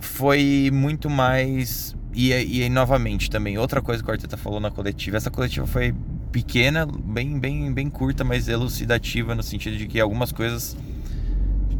foi 0.00 0.70
muito 0.72 1.08
mais. 1.08 1.96
E, 2.12 2.32
e 2.32 2.68
novamente 2.68 3.28
também, 3.28 3.58
outra 3.58 3.82
coisa 3.82 4.02
que 4.02 4.08
o 4.08 4.12
Arteta 4.12 4.36
falou 4.36 4.60
na 4.60 4.70
coletiva. 4.70 5.16
Essa 5.16 5.30
coletiva 5.30 5.66
foi 5.66 5.94
pequena, 6.32 6.86
bem, 6.86 7.38
bem, 7.38 7.72
bem 7.72 7.90
curta, 7.90 8.24
mas 8.24 8.48
elucidativa 8.48 9.34
no 9.34 9.42
sentido 9.42 9.76
de 9.76 9.86
que 9.86 10.00
algumas 10.00 10.32
coisas 10.32 10.76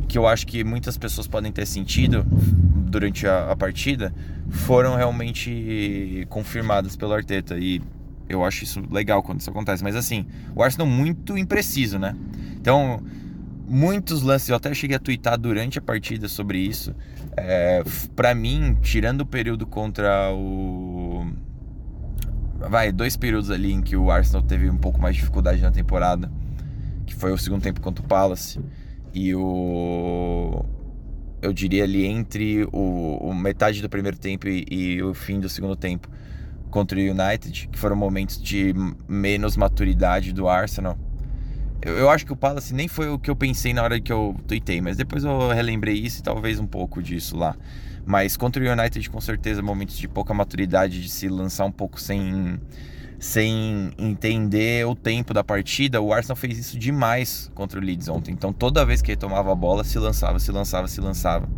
que 0.08 0.16
eu 0.16 0.26
acho 0.26 0.46
que 0.46 0.62
muitas 0.62 0.96
pessoas 0.96 1.26
podem 1.26 1.50
ter 1.50 1.66
sentido 1.66 2.25
durante 2.26 3.26
a, 3.26 3.50
a 3.50 3.56
partida 3.56 4.14
foram 4.48 4.94
realmente 4.94 6.26
confirmadas 6.28 6.96
pelo 6.96 7.12
Arteta. 7.12 7.58
E 7.58 7.82
eu 8.28 8.45
acho 8.45 8.64
isso 8.64 8.83
legal 8.90 9.23
quando 9.23 9.40
isso 9.40 9.50
acontece. 9.50 9.83
Mas 9.83 9.97
assim, 9.97 10.26
o 10.54 10.62
Arsenal 10.62 10.87
muito 10.87 11.37
impreciso, 11.37 11.99
né? 11.99 12.14
Então, 12.56 13.02
muitos 13.68 14.23
lances, 14.23 14.49
eu 14.49 14.56
até 14.56 14.73
cheguei 14.75 14.97
a 14.97 15.00
twittar 15.00 15.38
durante 15.38 15.78
a 15.78 15.83
partida 15.83 16.28
sobre 16.28 16.59
isso. 16.59 16.95
É, 17.37 17.83
para 18.14 18.35
mim, 18.35 18.76
tirando 18.83 19.23
o 19.23 19.26
período 19.26 19.66
contra 19.66 20.33
o. 20.33 21.26
Vai, 22.59 22.90
dois 22.90 23.16
períodos 23.16 23.50
ali 23.50 23.73
em 23.73 23.83
que 23.83 23.97
o 23.97 24.11
Arsenal 24.11 24.42
teve 24.42 24.68
um 24.71 24.78
pouco 24.78 25.00
mais 25.00 25.14
de 25.14 25.21
dificuldade 25.21 25.61
na 25.61 25.71
temporada, 25.71 26.30
que 27.04 27.14
foi 27.14 27.33
o 27.33 27.38
segundo 27.38 27.62
tempo 27.62 27.80
contra 27.80 28.04
o 28.04 28.09
Palace 28.09 28.61
e 29.12 29.35
o. 29.35 30.64
Eu 31.42 31.52
diria 31.52 31.85
ali 31.85 32.06
entre 32.06 32.64
o, 32.73 33.18
o 33.21 33.35
metade 33.35 33.83
do 33.83 33.88
primeiro 33.88 34.16
tempo 34.16 34.49
e, 34.49 34.64
e 34.71 35.02
o 35.02 35.12
fim 35.12 35.38
do 35.38 35.49
segundo 35.49 35.76
tempo 35.76 36.09
contra 36.70 36.99
o 36.99 37.02
United, 37.02 37.68
que 37.68 37.78
foram 37.78 37.96
momentos 37.96 38.40
de 38.40 38.75
menos 39.08 39.56
maturidade 39.56 40.32
do 40.32 40.49
Arsenal. 40.49 40.99
Eu, 41.82 41.99
eu, 41.99 42.11
acho 42.11 42.25
que 42.25 42.32
o 42.32 42.37
Palace 42.37 42.75
nem 42.75 42.88
foi 42.88 43.08
o 43.08 43.18
que 43.18 43.30
eu 43.30 43.37
pensei 43.37 43.73
na 43.73 43.82
hora 43.82 44.00
que 44.00 44.12
eu 44.12 44.35
tuitei, 44.46 44.80
mas 44.80 44.96
depois 44.96 45.25
eu 45.25 45.49
relembrei 45.50 45.94
isso 45.94 46.20
e 46.20 46.23
talvez 46.23 46.58
um 46.58 46.66
pouco 46.66 47.02
disso 47.02 47.37
lá. 47.37 47.54
Mas 48.04 48.37
contra 48.37 48.62
o 48.62 48.73
United, 48.73 49.11
com 49.11 49.20
certeza, 49.20 49.61
momentos 49.61 49.99
de 49.99 50.08
pouca 50.08 50.32
maturidade, 50.32 51.02
de 51.02 51.08
se 51.08 51.28
lançar 51.28 51.64
um 51.64 51.73
pouco 51.73 52.00
sem, 52.00 52.58
sem 53.18 53.90
entender 53.99 54.87
o 54.87 54.94
tempo 54.94 55.35
da 55.35 55.42
partida. 55.42 56.00
O 56.00 56.12
Arsenal 56.12 56.37
fez 56.37 56.56
isso 56.56 56.78
demais 56.78 57.50
contra 57.54 57.80
o 57.80 57.82
Leeds 57.82 58.08
ontem. 58.08 58.32
Então, 58.32 58.52
toda 58.52 58.87
vez 58.87 59.02
que 59.02 59.11
ele 59.11 59.16
tomava 59.16 59.50
a 59.50 59.54
bola, 59.56 59.82
se 59.82 59.99
lançava, 59.99 60.38
se 60.38 60.52
lançava, 60.52 60.87
se 60.87 61.00
lançava. 61.00 61.49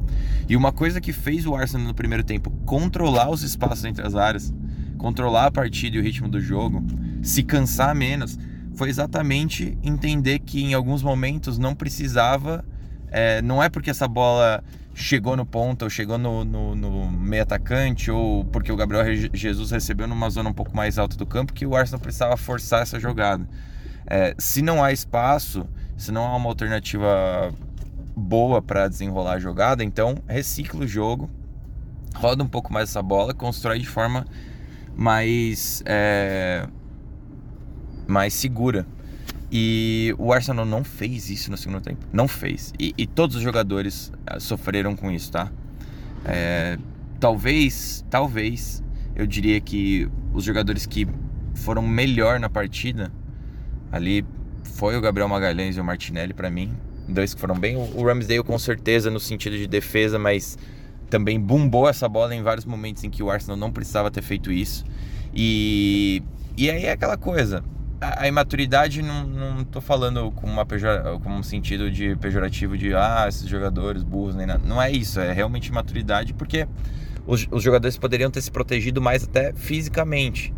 E 0.49 0.57
uma 0.57 0.73
coisa 0.73 1.01
que 1.01 1.13
fez 1.13 1.47
o 1.47 1.55
Arsenal 1.55 1.87
no 1.87 1.95
primeiro 1.95 2.25
tempo 2.25 2.51
controlar 2.65 3.29
os 3.31 3.43
espaços 3.43 3.85
entre 3.85 4.07
as 4.07 4.15
áreas 4.15 4.53
controlar 4.99 5.47
a 5.47 5.51
partida 5.51 5.97
e 5.97 6.01
o 6.01 6.03
ritmo 6.03 6.29
do 6.29 6.41
jogo, 6.41 6.85
se 7.23 7.43
cansar 7.43 7.95
menos, 7.95 8.39
foi 8.75 8.89
exatamente 8.91 9.79
entender 9.83 10.39
que 10.41 10.63
em 10.63 10.75
alguns 10.75 11.03
momentos 11.03 11.59
não 11.59 11.75
precisava. 11.75 12.65
É, 13.11 13.41
não 13.41 13.63
é 13.63 13.69
porque 13.69 13.91
essa 13.91 14.07
bola 14.07 14.63
chegou 14.95 15.37
no 15.37 15.47
ponto 15.47 15.83
ou 15.85 15.91
chegou 15.91 16.19
no, 16.19 16.45
no, 16.45 16.75
no, 16.75 17.11
meio 17.11 17.43
atacante 17.43 18.11
ou 18.11 18.45
porque 18.45 18.71
o 18.71 18.77
Gabriel 18.77 19.05
Jesus 19.33 19.71
recebeu 19.71 20.07
numa 20.07 20.29
zona 20.29 20.51
um 20.51 20.53
pouco 20.53 20.77
mais 20.77 20.99
alta 20.99 21.17
do 21.17 21.25
campo 21.25 21.53
que 21.53 21.65
o 21.65 21.77
Arsenal 21.77 22.01
precisava 22.01 22.37
forçar 22.37 22.83
essa 22.83 22.99
jogada. 22.99 23.49
É, 24.07 24.35
se 24.39 24.61
não 24.61 24.83
há 24.83 24.93
espaço, 24.93 25.67
se 25.97 26.11
não 26.11 26.25
há 26.27 26.37
uma 26.37 26.49
alternativa 26.49 27.53
boa 28.17 28.61
para 28.61 28.89
desenrolar 28.89 29.35
a 29.35 29.39
jogada, 29.39 29.85
então 29.85 30.17
recicla 30.27 30.85
o 30.85 30.87
jogo, 30.87 31.31
roda 32.15 32.43
um 32.43 32.49
pouco 32.49 32.73
mais 32.73 32.91
essa 32.91 33.03
bola, 33.03 33.33
constrói 33.33 33.79
de 33.79 33.87
forma 33.87 34.25
mais, 34.99 35.81
é, 35.87 36.67
mais 38.09 38.35
segura. 38.35 38.85
E 39.51 40.13
o 40.19 40.33
Arsenal 40.33 40.67
não 40.67 40.83
fez 40.83 41.31
isso 41.31 41.51
no 41.51 41.57
segundo 41.57 41.81
tempo. 41.81 42.05
Não 42.13 42.27
fez. 42.27 42.75
E, 42.79 42.93
e 42.99 43.07
todos 43.07 43.37
os 43.37 43.43
jogadores 43.43 44.13
é, 44.27 44.41
sofreram 44.41 44.97
com 44.97 45.11
isso, 45.11 45.31
tá? 45.31 45.51
É, 46.25 46.77
talvez, 47.21 48.05
talvez, 48.11 48.83
eu 49.15 49.25
diria 49.25 49.61
que 49.61 50.11
os 50.35 50.43
jogadores 50.43 50.85
que 50.85 51.07
foram 51.55 51.81
melhor 51.81 52.41
na 52.41 52.51
partida 52.51 53.13
ali 53.91 54.27
foi 54.65 54.97
o 54.97 55.01
Gabriel 55.01 55.29
Magalhães 55.29 55.77
e 55.77 55.81
o 55.81 55.85
Martinelli 55.85 56.35
para 56.35 56.51
mim. 56.51 56.73
Dois 57.09 57.33
que 57.33 57.41
foram 57.41 57.55
bem. 57.55 57.77
O 57.77 58.05
Ramsdale 58.05 58.43
com 58.43 58.59
certeza 58.59 59.11
no 59.11 59.21
sentido 59.21 59.57
de 59.57 59.67
defesa, 59.67 60.19
mas 60.19 60.59
também 61.09 61.41
bumbou 61.41 61.89
essa 61.89 62.09
bola 62.09 62.35
em 62.35 62.43
vários 62.43 62.65
momentos 62.65 63.03
em 63.05 63.11
que 63.11 63.23
o 63.23 63.31
Arsenal 63.31 63.57
não 63.57 63.73
precisava 63.73 64.11
ter 64.11 64.23
feito 64.23 64.53
isso. 64.53 64.85
E, 65.35 66.23
e 66.57 66.71
aí 66.71 66.85
é 66.85 66.93
aquela 66.93 67.17
coisa. 67.17 67.63
A, 68.01 68.29
imaturidade 68.29 69.03
não, 69.03 69.25
não 69.27 69.65
tô 69.65 69.81
falando 69.81 70.31
com, 70.31 70.47
uma 70.47 70.65
pejor, 70.65 71.19
com 71.21 71.31
um 71.31 71.43
sentido 71.43 71.91
de 71.91 72.15
pejorativo 72.17 72.79
de 72.79 72.95
ah, 72.95 73.27
esses 73.29 73.49
jogadores 73.49 74.03
burros 74.03 74.37
nem 74.37 74.47
nada. 74.47 74.63
Não 74.65 74.81
é 74.81 74.91
isso, 74.91 75.19
é 75.19 75.33
realmente 75.33 75.73
maturidade 75.73 76.33
porque 76.33 76.69
os, 77.27 77.47
os 77.51 77.63
jogadores 77.63 77.99
poderiam 77.99 78.31
ter 78.31 78.41
se 78.41 78.51
protegido 78.51 79.03
mais 79.03 79.25
até 79.25 79.53
fisicamente. 79.53 80.55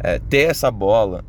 É, 0.00 0.20
ter 0.20 0.50
essa 0.50 0.70
bola, 0.70 1.24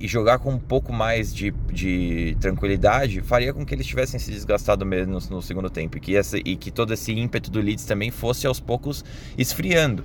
e 0.00 0.08
jogar 0.08 0.38
com 0.38 0.54
um 0.54 0.58
pouco 0.58 0.92
mais 0.92 1.32
de, 1.34 1.52
de 1.70 2.34
tranquilidade 2.40 3.20
faria 3.20 3.52
com 3.52 3.66
que 3.66 3.74
eles 3.74 3.86
tivessem 3.86 4.18
se 4.18 4.30
desgastado 4.30 4.86
menos 4.86 5.28
no 5.28 5.42
segundo 5.42 5.68
tempo 5.68 5.98
e 5.98 6.00
que, 6.00 6.16
essa, 6.16 6.38
e 6.38 6.56
que 6.56 6.70
todo 6.70 6.94
esse 6.94 7.12
ímpeto 7.12 7.50
do 7.50 7.60
Leeds 7.60 7.84
também 7.84 8.10
fosse 8.10 8.46
aos 8.46 8.58
poucos 8.58 9.04
esfriando. 9.36 10.02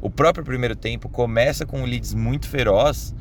O 0.00 0.10
próprio 0.10 0.44
primeiro 0.44 0.76
tempo 0.76 1.08
começa 1.08 1.64
com 1.64 1.82
o 1.82 1.86
Leeds 1.86 2.12
muito 2.12 2.46
feroz 2.46 3.14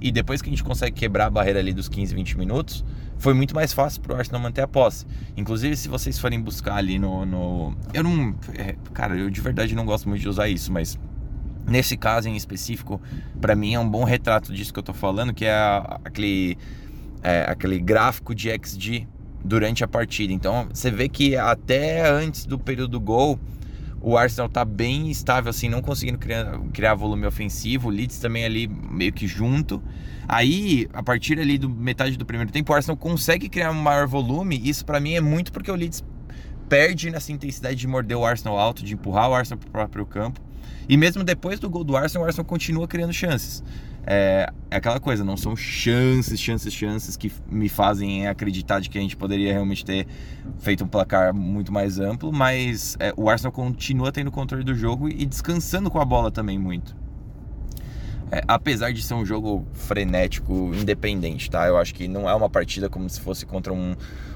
e 0.00 0.10
depois 0.10 0.40
que 0.40 0.48
a 0.48 0.50
gente 0.52 0.64
consegue 0.64 0.96
quebrar 0.96 1.26
a 1.26 1.30
barreira 1.30 1.60
ali 1.60 1.72
dos 1.72 1.88
15, 1.88 2.14
20 2.14 2.38
minutos, 2.38 2.84
foi 3.18 3.32
muito 3.32 3.54
mais 3.54 3.72
fácil 3.72 4.00
para 4.00 4.14
o 4.14 4.16
Arsenal 4.16 4.40
manter 4.40 4.62
a 4.62 4.68
posse. 4.68 5.06
Inclusive, 5.36 5.76
se 5.76 5.88
vocês 5.88 6.18
forem 6.18 6.40
buscar 6.40 6.74
ali 6.76 6.98
no. 6.98 7.24
no... 7.24 7.76
Eu 7.92 8.02
não. 8.02 8.34
É, 8.54 8.74
cara, 8.92 9.16
eu 9.16 9.30
de 9.30 9.40
verdade 9.40 9.74
não 9.74 9.86
gosto 9.86 10.08
muito 10.08 10.20
de 10.20 10.28
usar 10.28 10.48
isso, 10.48 10.72
mas 10.72 10.98
Nesse 11.66 11.96
caso 11.96 12.28
em 12.28 12.36
específico, 12.36 13.00
para 13.40 13.54
mim 13.54 13.74
é 13.74 13.80
um 13.80 13.88
bom 13.88 14.04
retrato 14.04 14.52
disso 14.52 14.72
que 14.72 14.78
eu 14.78 14.82
estou 14.82 14.94
falando, 14.94 15.32
que 15.32 15.46
é 15.46 15.54
aquele, 16.04 16.58
é, 17.22 17.46
aquele 17.48 17.78
gráfico 17.78 18.34
de 18.34 18.50
XG 18.50 19.08
durante 19.42 19.82
a 19.82 19.88
partida. 19.88 20.32
Então 20.32 20.68
você 20.72 20.90
vê 20.90 21.08
que 21.08 21.36
até 21.36 22.08
antes 22.08 22.44
do 22.46 22.58
período 22.58 22.92
do 22.92 23.00
gol, 23.00 23.38
o 24.06 24.18
Arsenal 24.18 24.48
está 24.48 24.66
bem 24.66 25.10
estável, 25.10 25.48
assim, 25.48 25.66
não 25.70 25.80
conseguindo 25.80 26.18
criar, 26.18 26.60
criar 26.74 26.94
volume 26.94 27.26
ofensivo. 27.26 27.88
O 27.88 27.90
Leeds 27.90 28.18
também 28.18 28.44
ali 28.44 28.68
meio 28.68 29.10
que 29.10 29.26
junto. 29.26 29.82
Aí, 30.28 30.86
a 30.92 31.02
partir 31.02 31.40
ali 31.40 31.56
do 31.56 31.70
metade 31.70 32.18
do 32.18 32.26
primeiro 32.26 32.52
tempo, 32.52 32.70
o 32.70 32.76
Arsenal 32.76 32.98
consegue 32.98 33.48
criar 33.48 33.70
um 33.70 33.74
maior 33.74 34.06
volume. 34.06 34.60
Isso 34.62 34.84
para 34.84 35.00
mim 35.00 35.14
é 35.14 35.22
muito 35.22 35.50
porque 35.50 35.70
o 35.70 35.74
Leeds 35.74 36.04
perde 36.68 37.10
nessa 37.10 37.32
intensidade 37.32 37.76
de 37.76 37.86
morder 37.86 38.16
o 38.16 38.26
Arsenal 38.26 38.58
alto, 38.58 38.84
de 38.84 38.92
empurrar 38.92 39.30
o 39.30 39.34
Arsenal 39.34 39.58
para 39.58 39.68
o 39.68 39.72
próprio 39.72 40.04
campo. 40.04 40.38
E 40.88 40.96
mesmo 40.96 41.24
depois 41.24 41.58
do 41.58 41.68
gol 41.70 41.84
do 41.84 41.96
Arsenal, 41.96 42.24
o 42.24 42.26
Arsenal 42.26 42.44
continua 42.44 42.86
criando 42.86 43.12
chances. 43.12 43.62
é, 44.06 44.52
é, 44.70 44.76
aquela 44.76 45.00
coisa, 45.00 45.24
não 45.24 45.36
são 45.36 45.56
chances, 45.56 46.38
chances, 46.38 46.72
chances 46.72 47.16
que 47.16 47.32
me 47.50 47.68
fazem 47.68 48.26
acreditar 48.26 48.80
de 48.80 48.90
que 48.90 48.98
a 48.98 49.00
gente 49.00 49.16
poderia 49.16 49.52
realmente 49.52 49.84
ter 49.84 50.06
feito 50.58 50.84
um 50.84 50.88
placar 50.88 51.34
muito 51.34 51.72
mais 51.72 51.98
amplo, 51.98 52.32
mas 52.32 52.96
é, 53.00 53.12
o 53.16 53.30
Arsenal 53.30 53.52
continua 53.52 54.12
tendo 54.12 54.30
controle 54.30 54.64
do 54.64 54.74
jogo 54.74 55.08
e 55.08 55.24
descansando 55.24 55.90
com 55.90 55.98
a 55.98 56.04
bola 56.04 56.30
também 56.30 56.58
muito. 56.58 56.94
É, 58.30 58.42
apesar 58.48 58.92
de 58.92 59.02
ser 59.02 59.14
um 59.14 59.24
jogo 59.24 59.66
frenético, 59.72 60.72
independente, 60.74 61.50
tá? 61.50 61.66
Eu 61.66 61.76
acho 61.76 61.94
que 61.94 62.08
não 62.08 62.28
é 62.28 62.34
uma 62.34 62.50
partida 62.50 62.88
como 62.88 63.08
se 63.08 63.20
fosse 63.20 63.46
contra 63.46 63.72
um, 63.72 63.94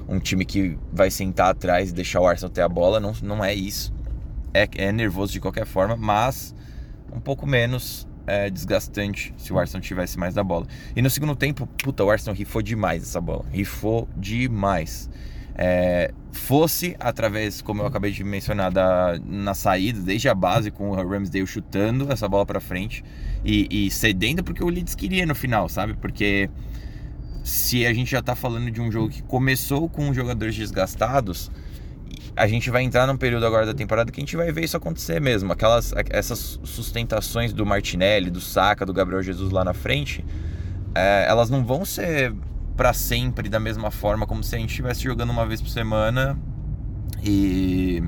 um 0.08 0.18
time 0.18 0.44
que 0.44 0.78
vai 0.92 1.10
sentar 1.10 1.50
atrás 1.50 1.90
e 1.90 1.94
deixar 1.94 2.20
o 2.20 2.26
Arsenal 2.26 2.50
ter 2.50 2.62
a 2.62 2.68
bola, 2.68 3.00
não, 3.00 3.12
não 3.22 3.44
é 3.44 3.54
isso. 3.54 3.92
É, 4.58 4.68
é 4.88 4.92
nervoso 4.92 5.32
de 5.32 5.40
qualquer 5.40 5.66
forma, 5.66 5.96
mas 5.96 6.54
um 7.12 7.20
pouco 7.20 7.46
menos 7.46 8.06
é, 8.26 8.50
desgastante 8.50 9.34
se 9.36 9.52
o 9.52 9.58
Arsenal 9.58 9.80
tivesse 9.80 10.18
mais 10.18 10.34
da 10.34 10.44
bola. 10.44 10.66
E 10.94 11.00
no 11.00 11.08
segundo 11.08 11.34
tempo, 11.34 11.66
puta, 11.66 12.04
o 12.04 12.10
Arsenal 12.10 12.34
rifou 12.34 12.60
demais 12.60 13.02
essa 13.02 13.20
bola. 13.20 13.44
Rifou 13.50 14.08
demais. 14.16 15.08
É, 15.54 16.12
fosse 16.30 16.94
através, 17.00 17.60
como 17.60 17.82
eu 17.82 17.86
acabei 17.86 18.12
de 18.12 18.22
mencionar, 18.22 18.70
da, 18.70 19.18
na 19.24 19.54
saída, 19.54 20.00
desde 20.00 20.28
a 20.28 20.34
base, 20.34 20.70
com 20.70 20.90
o 20.90 20.94
Ramsdale 20.94 21.46
chutando 21.46 22.12
essa 22.12 22.28
bola 22.28 22.46
para 22.46 22.60
frente 22.60 23.02
e, 23.44 23.86
e, 23.86 23.90
cedendo 23.90 24.44
porque 24.44 24.62
o 24.62 24.68
Leeds 24.68 24.94
queria 24.94 25.26
no 25.26 25.34
final, 25.34 25.68
sabe? 25.68 25.94
Porque 25.94 26.48
se 27.42 27.84
a 27.86 27.92
gente 27.92 28.10
já 28.10 28.22
tá 28.22 28.36
falando 28.36 28.70
de 28.70 28.80
um 28.80 28.92
jogo 28.92 29.08
que 29.08 29.22
começou 29.22 29.88
com 29.88 30.12
jogadores 30.14 30.54
desgastados, 30.54 31.50
a 32.37 32.46
gente 32.46 32.70
vai 32.70 32.82
entrar 32.82 33.06
num 33.06 33.16
período 33.16 33.46
agora 33.46 33.66
da 33.66 33.75
temporada 33.75 34.10
que 34.10 34.20
a 34.20 34.22
gente 34.22 34.37
vai 34.37 34.50
ver 34.52 34.64
isso 34.64 34.76
acontecer 34.76 35.20
mesmo. 35.20 35.52
Aquelas 35.52 35.92
essas 36.10 36.60
sustentações 36.64 37.52
do 37.52 37.64
Martinelli, 37.64 38.30
do 38.30 38.40
Saka, 38.40 38.84
do 38.84 38.92
Gabriel 38.92 39.22
Jesus 39.22 39.50
lá 39.50 39.64
na 39.64 39.75
frente, 39.75 40.25
é, 40.94 41.26
elas 41.28 41.50
não 41.50 41.64
vão 41.64 41.84
ser 41.84 42.34
para 42.76 42.92
sempre 42.92 43.48
da 43.48 43.58
mesma 43.58 43.90
forma 43.90 44.26
como 44.26 44.42
se 44.44 44.54
a 44.54 44.58
gente 44.58 44.70
estivesse 44.70 45.02
jogando 45.02 45.30
uma 45.30 45.44
vez 45.44 45.60
por 45.60 45.68
semana 45.68 46.38
e 47.22 48.02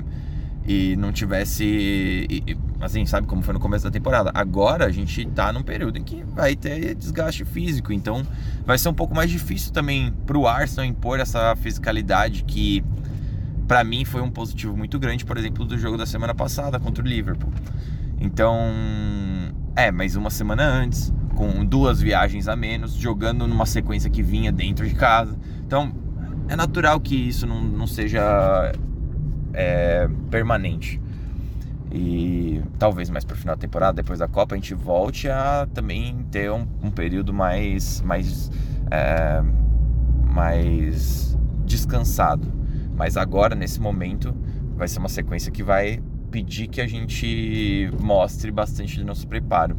e 0.65 0.95
não 0.95 1.11
tivesse 1.11 1.63
e, 2.29 2.57
assim, 2.79 3.05
sabe 3.05 3.27
como 3.27 3.41
foi 3.41 3.53
no 3.53 3.59
começo 3.59 3.83
da 3.83 3.91
temporada. 3.91 4.31
Agora 4.33 4.85
a 4.85 4.91
gente 4.91 5.25
tá 5.27 5.51
num 5.51 5.63
período 5.63 5.97
em 5.97 6.03
que 6.03 6.23
vai 6.23 6.55
ter 6.55 6.95
desgaste 6.95 7.43
físico, 7.45 7.91
então 7.91 8.25
vai 8.65 8.77
ser 8.77 8.89
um 8.89 8.93
pouco 8.93 9.15
mais 9.15 9.29
difícil 9.29 9.71
também 9.73 10.13
pro 10.25 10.47
Arsenal 10.47 10.85
impor 10.85 11.19
essa 11.19 11.55
fisicalidade 11.55 12.43
que 12.43 12.83
para 13.71 13.85
mim 13.85 14.03
foi 14.03 14.19
um 14.21 14.29
positivo 14.29 14.75
muito 14.75 14.99
grande, 14.99 15.23
por 15.23 15.37
exemplo, 15.37 15.63
do 15.63 15.77
jogo 15.77 15.95
da 15.95 16.05
semana 16.05 16.35
passada 16.35 16.77
contra 16.77 17.01
o 17.01 17.07
Liverpool. 17.07 17.53
Então, 18.19 18.59
é, 19.77 19.89
mas 19.89 20.17
uma 20.17 20.29
semana 20.29 20.65
antes, 20.65 21.13
com 21.35 21.63
duas 21.63 22.01
viagens 22.01 22.49
a 22.49 22.55
menos, 22.57 22.91
jogando 22.91 23.47
numa 23.47 23.65
sequência 23.65 24.09
que 24.09 24.21
vinha 24.21 24.51
dentro 24.51 24.85
de 24.85 24.93
casa. 24.93 25.39
Então, 25.65 25.95
é 26.49 26.55
natural 26.57 26.99
que 26.99 27.15
isso 27.15 27.47
não, 27.47 27.61
não 27.61 27.87
seja 27.87 28.73
é, 29.53 30.05
permanente. 30.29 31.01
E 31.89 32.61
talvez 32.77 33.09
mais 33.09 33.23
para 33.23 33.35
o 33.35 33.37
final 33.37 33.55
da 33.55 33.61
temporada, 33.61 33.93
depois 33.93 34.19
da 34.19 34.27
Copa, 34.27 34.53
a 34.53 34.57
gente 34.57 34.73
volte 34.73 35.29
a 35.29 35.65
também 35.73 36.25
ter 36.29 36.51
um, 36.51 36.67
um 36.83 36.91
período 36.91 37.33
mais, 37.33 38.01
mais, 38.01 38.51
é, 38.91 39.41
mais 40.25 41.37
descansado 41.65 42.59
mas 42.95 43.17
agora, 43.17 43.55
nesse 43.55 43.79
momento, 43.79 44.35
vai 44.75 44.87
ser 44.87 44.99
uma 44.99 45.09
sequência 45.09 45.51
que 45.51 45.63
vai 45.63 46.01
pedir 46.31 46.67
que 46.67 46.79
a 46.79 46.87
gente 46.87 47.91
mostre 47.99 48.51
bastante 48.51 48.97
do 48.97 49.05
nosso 49.05 49.27
preparo. 49.27 49.77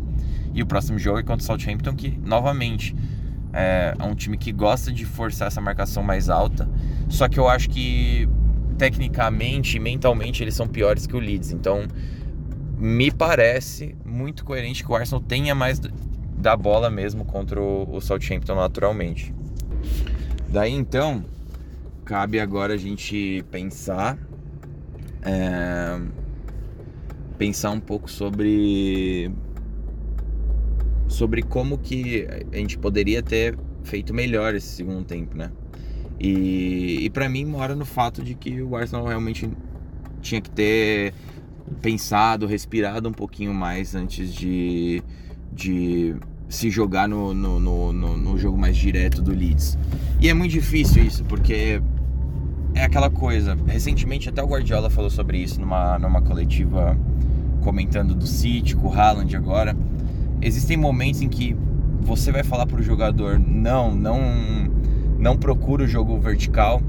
E 0.54 0.62
o 0.62 0.66
próximo 0.66 0.99
jogo 0.99 1.19
é 1.19 1.23
contra 1.23 1.42
o 1.42 1.47
Southampton, 1.47 1.95
que 1.95 2.19
novamente 2.23 2.95
é, 3.52 3.95
é 3.99 4.04
um 4.04 4.14
time 4.14 4.37
que 4.37 4.52
gosta 4.52 4.92
de 4.92 5.04
forçar 5.04 5.49
essa 5.49 5.61
marcação 5.61 6.02
mais 6.02 6.28
alta. 6.28 6.69
Só 7.09 7.28
que 7.28 7.38
eu 7.38 7.49
acho 7.49 7.71
que 7.71 8.28
tecnicamente 8.78 9.76
e 9.76 9.81
mentalmente 9.81 10.42
eles 10.42 10.54
são 10.54 10.66
piores 10.66 11.07
que 11.07 11.16
o 11.16 11.19
Leeds. 11.19 11.52
Então 11.52 11.87
me 12.79 13.11
parece 13.11 13.94
muito 14.05 14.44
coerente 14.44 14.85
que 14.85 14.90
o 14.90 14.94
Arsenal 14.94 15.22
tenha 15.22 15.55
mais 15.55 15.81
da 16.37 16.57
bola 16.57 16.90
mesmo 16.90 17.25
contra 17.25 17.61
o 17.61 18.01
Southampton 18.01 18.57
naturalmente. 18.57 19.33
Daí 20.48 20.72
então 20.72 21.25
cabe 22.05 22.41
agora 22.41 22.75
a 22.75 22.77
gente 22.77 23.45
pensar 23.51 24.19
é, 25.23 26.01
pensar 27.38 27.71
um 27.71 27.81
pouco 27.81 28.11
sobre 28.11 29.31
sobre 31.09 31.43
como 31.43 31.79
que 31.79 32.27
a 32.53 32.57
gente 32.57 32.79
poderia 32.79 33.23
ter 33.23 33.57
feito 33.85 34.15
melhor 34.15 34.55
esse 34.55 34.69
segundo 34.69 35.05
tempo, 35.05 35.37
né? 35.37 35.53
E, 36.19 37.05
e 37.05 37.11
para 37.11 37.29
mim 37.29 37.45
mora 37.45 37.75
no 37.75 37.85
fato 37.85 38.23
de 38.23 38.35
que 38.35 38.62
o 38.62 38.77
Arsenal 38.77 39.07
realmente 39.07 39.51
tinha 40.21 40.41
que 40.41 40.51
ter 40.51 41.12
pensado, 41.81 42.47
respirado 42.47 43.09
um 43.09 43.12
pouquinho 43.12 43.53
mais 43.53 43.95
antes 43.95 44.33
de, 44.33 45.03
de 45.53 46.17
se 46.53 46.69
jogar 46.69 47.09
no, 47.09 47.33
no, 47.33 47.59
no, 47.59 47.93
no, 47.95 48.38
jogo 48.38 48.59
mais 48.59 48.77
direto 48.77 49.23
do 49.23 49.31
Leeds. 49.33 49.79
E 50.21 50.29
é 50.29 50.35
muito 50.35 50.53
difícil 50.53 51.03
isso, 51.03 51.25
porque 51.25 51.81
é 52.75 52.85
aquela 52.85 53.09
coisa. 53.09 53.57
Recentemente 53.67 54.29
até 54.29 54.43
o 54.43 54.47
Guardiola 54.47 54.91
falou 54.91 55.09
sobre 55.09 55.38
isso 55.38 55.59
numa, 55.59 55.99
numa 55.99 56.21
coletiva 56.21 56.95
comentando 57.62 58.15
do 58.15 58.27
City, 58.27 58.77
com 58.77 58.88
o 58.88 58.93
Haaland 58.93 59.35
agora. 59.35 59.75
Existem 60.43 60.77
momentos 60.77 61.23
em 61.23 61.29
que 61.29 61.57
você 62.03 62.31
vai 62.31 62.43
falar 62.43 62.67
para 62.67 62.79
o 62.79 62.83
jogador, 62.83 63.38
não, 63.38 63.95
não, 63.95 64.21
não 65.19 65.38
procura 65.38 65.85
o 65.85 65.87
jogo 65.87 66.21
vertical 66.21 66.83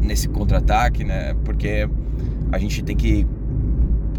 nesse 0.00 0.28
contra-ataque, 0.28 1.04
né? 1.04 1.34
Porque 1.44 1.86
a 2.50 2.58
gente 2.58 2.82
tem 2.82 2.96
que 2.96 3.26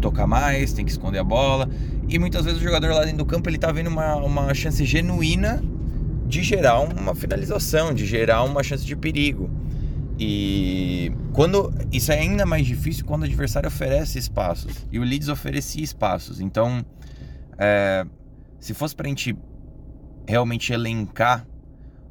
tocar 0.02 0.26
mais, 0.26 0.72
tem 0.72 0.84
que 0.84 0.90
esconder 0.90 1.18
a 1.18 1.24
bola. 1.24 1.68
E 2.08 2.18
muitas 2.18 2.44
vezes 2.44 2.60
o 2.60 2.62
jogador 2.62 2.92
lá 2.92 3.04
dentro 3.04 3.18
do 3.18 3.24
campo 3.24 3.48
ele 3.48 3.58
tá 3.58 3.72
vendo 3.72 3.86
uma, 3.86 4.16
uma 4.16 4.52
chance 4.52 4.84
genuína 4.84 5.62
de 6.26 6.42
gerar 6.42 6.80
uma 6.80 7.14
finalização, 7.14 7.94
de 7.94 8.04
gerar 8.04 8.42
uma 8.42 8.62
chance 8.62 8.84
de 8.84 8.96
perigo. 8.96 9.50
E 10.18 11.12
quando 11.32 11.72
isso 11.90 12.12
é 12.12 12.18
ainda 12.18 12.44
mais 12.44 12.66
difícil 12.66 13.04
quando 13.04 13.22
o 13.22 13.24
adversário 13.24 13.66
oferece 13.66 14.18
espaços 14.18 14.86
e 14.90 14.98
o 14.98 15.02
Leeds 15.02 15.28
oferecia 15.28 15.82
espaços. 15.82 16.40
Então, 16.40 16.84
é, 17.58 18.04
se 18.58 18.74
fosse 18.74 18.94
para 18.94 19.06
a 19.06 19.08
gente 19.08 19.36
realmente 20.26 20.72
elencar 20.72 21.46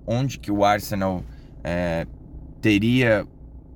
onde 0.05 0.39
que 0.39 0.51
o 0.51 0.65
Arsenal 0.65 1.23
é, 1.63 2.05
teria 2.59 3.25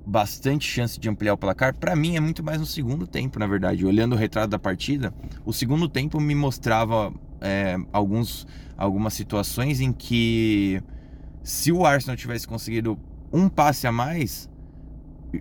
bastante 0.06 0.66
chance 0.68 1.00
de 1.00 1.08
ampliar 1.08 1.34
o 1.34 1.36
placar, 1.36 1.74
para 1.74 1.96
mim 1.96 2.16
é 2.16 2.20
muito 2.20 2.42
mais 2.42 2.60
no 2.60 2.66
segundo 2.66 3.06
tempo, 3.06 3.38
na 3.38 3.46
verdade. 3.46 3.84
Olhando 3.84 4.12
o 4.12 4.16
retrato 4.16 4.50
da 4.50 4.58
partida, 4.58 5.12
o 5.44 5.52
segundo 5.52 5.88
tempo 5.88 6.20
me 6.20 6.34
mostrava 6.34 7.12
é, 7.40 7.76
alguns, 7.92 8.46
algumas 8.76 9.14
situações 9.14 9.80
em 9.80 9.92
que 9.92 10.80
se 11.42 11.72
o 11.72 11.84
Arsenal 11.84 12.16
tivesse 12.16 12.46
conseguido 12.46 12.98
um 13.32 13.48
passe 13.48 13.86
a 13.86 13.92
mais 13.92 14.48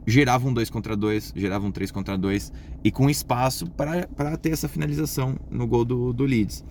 gerava 0.06 0.48
um 0.48 0.54
2 0.54 0.70
contra 0.70 0.96
2, 0.96 1.34
gerava 1.36 1.66
um 1.66 1.72
3 1.72 1.92
contra 1.92 2.18
2 2.18 2.52
e 2.84 2.92
com 2.92 3.10
espaço 3.10 3.70
para 3.70 4.38
ter 4.38 4.52
essa 4.52 4.68
finalização 4.68 5.38
no 5.50 5.68
gol 5.68 5.86
do, 5.86 6.12
do 6.12 6.26
Leeds. 6.26 6.64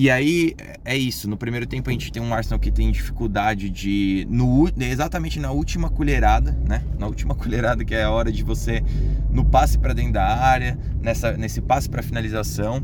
E 0.00 0.08
aí 0.08 0.56
é 0.82 0.96
isso, 0.96 1.28
no 1.28 1.36
primeiro 1.36 1.66
tempo 1.66 1.90
a 1.90 1.92
gente 1.92 2.10
tem 2.10 2.22
um 2.22 2.32
Arsenal 2.32 2.58
que 2.58 2.70
tem 2.70 2.90
dificuldade 2.90 3.68
de 3.68 4.26
no 4.30 4.66
exatamente 4.80 5.38
na 5.38 5.50
última 5.50 5.90
colherada, 5.90 6.58
né? 6.66 6.82
Na 6.98 7.06
última 7.06 7.34
colherada 7.36 7.84
que 7.84 7.94
é 7.94 8.04
a 8.04 8.10
hora 8.10 8.32
de 8.32 8.42
você 8.42 8.82
no 9.30 9.44
passe 9.44 9.76
para 9.76 9.92
dentro 9.92 10.14
da 10.14 10.24
área, 10.24 10.78
nessa 11.02 11.36
nesse 11.36 11.60
passe 11.60 11.86
para 11.86 12.02
finalização 12.02 12.82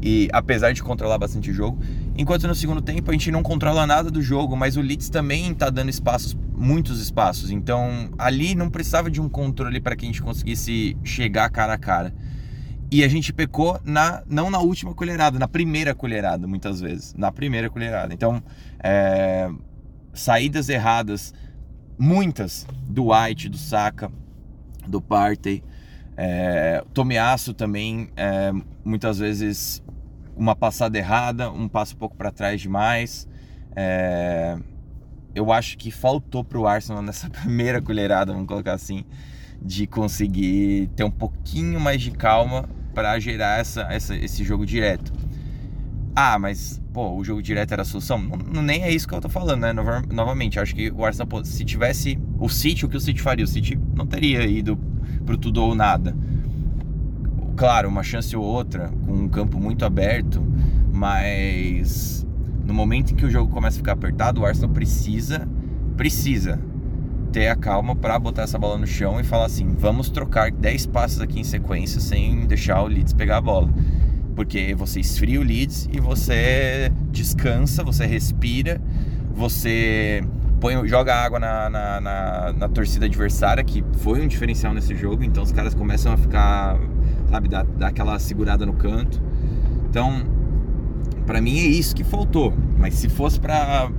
e 0.00 0.28
apesar 0.32 0.70
de 0.70 0.80
controlar 0.80 1.18
bastante 1.18 1.50
o 1.50 1.52
jogo, 1.52 1.82
enquanto 2.16 2.46
no 2.46 2.54
segundo 2.54 2.80
tempo 2.80 3.10
a 3.10 3.14
gente 3.14 3.32
não 3.32 3.42
controla 3.42 3.84
nada 3.84 4.08
do 4.08 4.22
jogo, 4.22 4.56
mas 4.56 4.76
o 4.76 4.80
Leeds 4.80 5.08
também 5.08 5.50
está 5.50 5.68
dando 5.70 5.90
espaços 5.90 6.36
muitos 6.56 7.00
espaços. 7.00 7.50
Então 7.50 8.10
ali 8.16 8.54
não 8.54 8.70
precisava 8.70 9.10
de 9.10 9.20
um 9.20 9.28
controle 9.28 9.80
para 9.80 9.96
que 9.96 10.04
a 10.04 10.06
gente 10.06 10.22
conseguisse 10.22 10.96
chegar 11.02 11.50
cara 11.50 11.72
a 11.72 11.78
cara. 11.78 12.14
E 12.94 13.02
a 13.02 13.08
gente 13.08 13.32
pecou 13.32 13.80
na 13.84 14.22
não 14.24 14.48
na 14.48 14.60
última 14.60 14.94
colherada, 14.94 15.36
na 15.36 15.48
primeira 15.48 15.96
colherada, 15.96 16.46
muitas 16.46 16.80
vezes. 16.80 17.12
Na 17.14 17.32
primeira 17.32 17.68
colherada. 17.68 18.14
Então, 18.14 18.40
é, 18.80 19.50
saídas 20.12 20.68
erradas, 20.68 21.34
muitas, 21.98 22.64
do 22.88 23.10
White, 23.10 23.48
do 23.48 23.58
Saka, 23.58 24.12
do 24.86 25.02
Partey. 25.02 25.60
É, 26.16 26.84
Tomeaço 26.94 27.52
também, 27.52 28.10
é, 28.16 28.52
muitas 28.84 29.18
vezes 29.18 29.82
uma 30.36 30.54
passada 30.54 30.96
errada, 30.96 31.50
um 31.50 31.66
passo 31.66 31.96
um 31.96 31.98
pouco 31.98 32.16
para 32.16 32.30
trás 32.30 32.60
demais. 32.60 33.26
É, 33.74 34.56
eu 35.34 35.50
acho 35.50 35.76
que 35.76 35.90
faltou 35.90 36.44
para 36.44 36.60
o 36.60 36.64
Arsenal 36.64 37.02
nessa 37.02 37.26
primeira 37.42 37.82
colherada, 37.82 38.32
vamos 38.32 38.46
colocar 38.46 38.74
assim, 38.74 39.04
de 39.60 39.84
conseguir 39.84 40.90
ter 40.94 41.02
um 41.02 41.10
pouquinho 41.10 41.80
mais 41.80 42.00
de 42.00 42.12
calma 42.12 42.68
para 42.94 43.18
gerar 43.18 43.58
essa, 43.58 43.82
essa, 43.90 44.14
esse 44.16 44.44
jogo 44.44 44.64
direto. 44.64 45.12
Ah, 46.16 46.38
mas, 46.38 46.80
pô, 46.92 47.16
o 47.16 47.24
jogo 47.24 47.42
direto 47.42 47.72
era 47.72 47.82
a 47.82 47.84
solução? 47.84 48.18
Não, 48.18 48.62
nem 48.62 48.84
é 48.84 48.90
isso 48.90 49.06
que 49.06 49.14
eu 49.14 49.20
tô 49.20 49.28
falando, 49.28 49.62
né? 49.62 49.72
Novamente, 49.72 50.60
acho 50.60 50.74
que 50.74 50.90
o 50.92 51.04
Arsenal, 51.04 51.44
se 51.44 51.64
tivesse 51.64 52.18
o 52.38 52.48
City, 52.48 52.86
o 52.86 52.88
que 52.88 52.96
o 52.96 53.00
City 53.00 53.20
faria? 53.20 53.44
O 53.44 53.48
City 53.48 53.76
não 53.96 54.06
teria 54.06 54.46
ido 54.46 54.78
pro 55.26 55.36
tudo 55.36 55.60
ou 55.60 55.74
nada. 55.74 56.16
Claro, 57.56 57.88
uma 57.88 58.02
chance 58.02 58.34
ou 58.36 58.44
outra, 58.44 58.90
com 59.04 59.12
um 59.12 59.28
campo 59.28 59.58
muito 59.58 59.84
aberto, 59.84 60.40
mas 60.92 62.24
no 62.64 62.72
momento 62.72 63.12
em 63.12 63.16
que 63.16 63.26
o 63.26 63.30
jogo 63.30 63.52
começa 63.52 63.76
a 63.76 63.78
ficar 63.78 63.92
apertado, 63.92 64.40
o 64.40 64.46
Arsenal 64.46 64.70
precisa, 64.70 65.48
precisa 65.96 66.60
ter 67.34 67.48
a 67.48 67.56
calma 67.56 67.96
para 67.96 68.16
botar 68.16 68.42
essa 68.42 68.56
bola 68.56 68.78
no 68.78 68.86
chão 68.86 69.18
e 69.18 69.24
falar 69.24 69.46
assim: 69.46 69.74
vamos 69.76 70.08
trocar 70.08 70.52
10 70.52 70.86
passos 70.86 71.20
aqui 71.20 71.40
em 71.40 71.44
sequência 71.44 72.00
sem 72.00 72.46
deixar 72.46 72.80
o 72.80 72.86
Leeds 72.86 73.12
pegar 73.12 73.38
a 73.38 73.40
bola. 73.40 73.68
Porque 74.36 74.72
você 74.74 75.00
esfria 75.00 75.40
o 75.40 75.42
Leeds 75.42 75.88
e 75.92 75.98
você 75.98 76.92
descansa, 77.10 77.82
você 77.82 78.06
respira, 78.06 78.80
você 79.32 80.22
põe, 80.60 80.86
joga 80.86 81.12
água 81.12 81.40
na, 81.40 81.68
na, 81.68 82.00
na, 82.00 82.52
na 82.52 82.68
torcida 82.68 83.06
adversária, 83.06 83.64
que 83.64 83.84
foi 83.98 84.22
um 84.22 84.28
diferencial 84.28 84.72
nesse 84.72 84.94
jogo, 84.94 85.24
então 85.24 85.42
os 85.42 85.50
caras 85.50 85.74
começam 85.74 86.12
a 86.12 86.16
ficar, 86.16 86.78
sabe, 87.30 87.48
dar, 87.48 87.64
dar 87.64 87.88
aquela 87.88 88.16
segurada 88.20 88.64
no 88.64 88.74
canto. 88.74 89.20
Então, 89.90 90.24
para 91.26 91.40
mim 91.40 91.58
é 91.58 91.66
isso 91.66 91.94
que 91.96 92.04
faltou. 92.04 92.54
Mas 92.78 92.94
se 92.94 93.08
fosse 93.08 93.40
para 93.40 93.90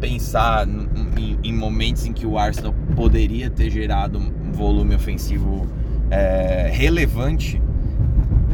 pensar 0.00 0.66
em, 1.16 1.38
em, 1.44 1.52
momentos 1.52 2.06
em 2.06 2.12
que 2.12 2.26
o 2.26 2.38
Arsenal 2.38 2.74
poderia 2.96 3.50
ter 3.50 3.70
gerado 3.70 4.18
um 4.18 4.50
volume 4.52 4.94
ofensivo 4.94 5.66
é, 6.10 6.70
relevante, 6.72 7.60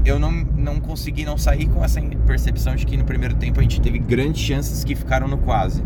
eu 0.05 0.19
não, 0.19 0.31
não 0.31 0.81
consegui 0.81 1.25
não 1.25 1.39
sair 1.39 1.67
com 1.69 1.85
essa 1.85 2.01
percepção 2.27 2.77
de 2.77 2.85
que 2.85 2.97
no 2.97 3.05
primeiro 3.05 3.35
tempo 3.35 3.61
a 3.61 3.63
gente 3.63 3.81
teve 3.81 3.99
grandes 3.99 4.43
chances 4.43 4.85
que 4.85 4.95
ficaram 4.95 5.27
no 5.29 5.39
quase. 5.39 5.83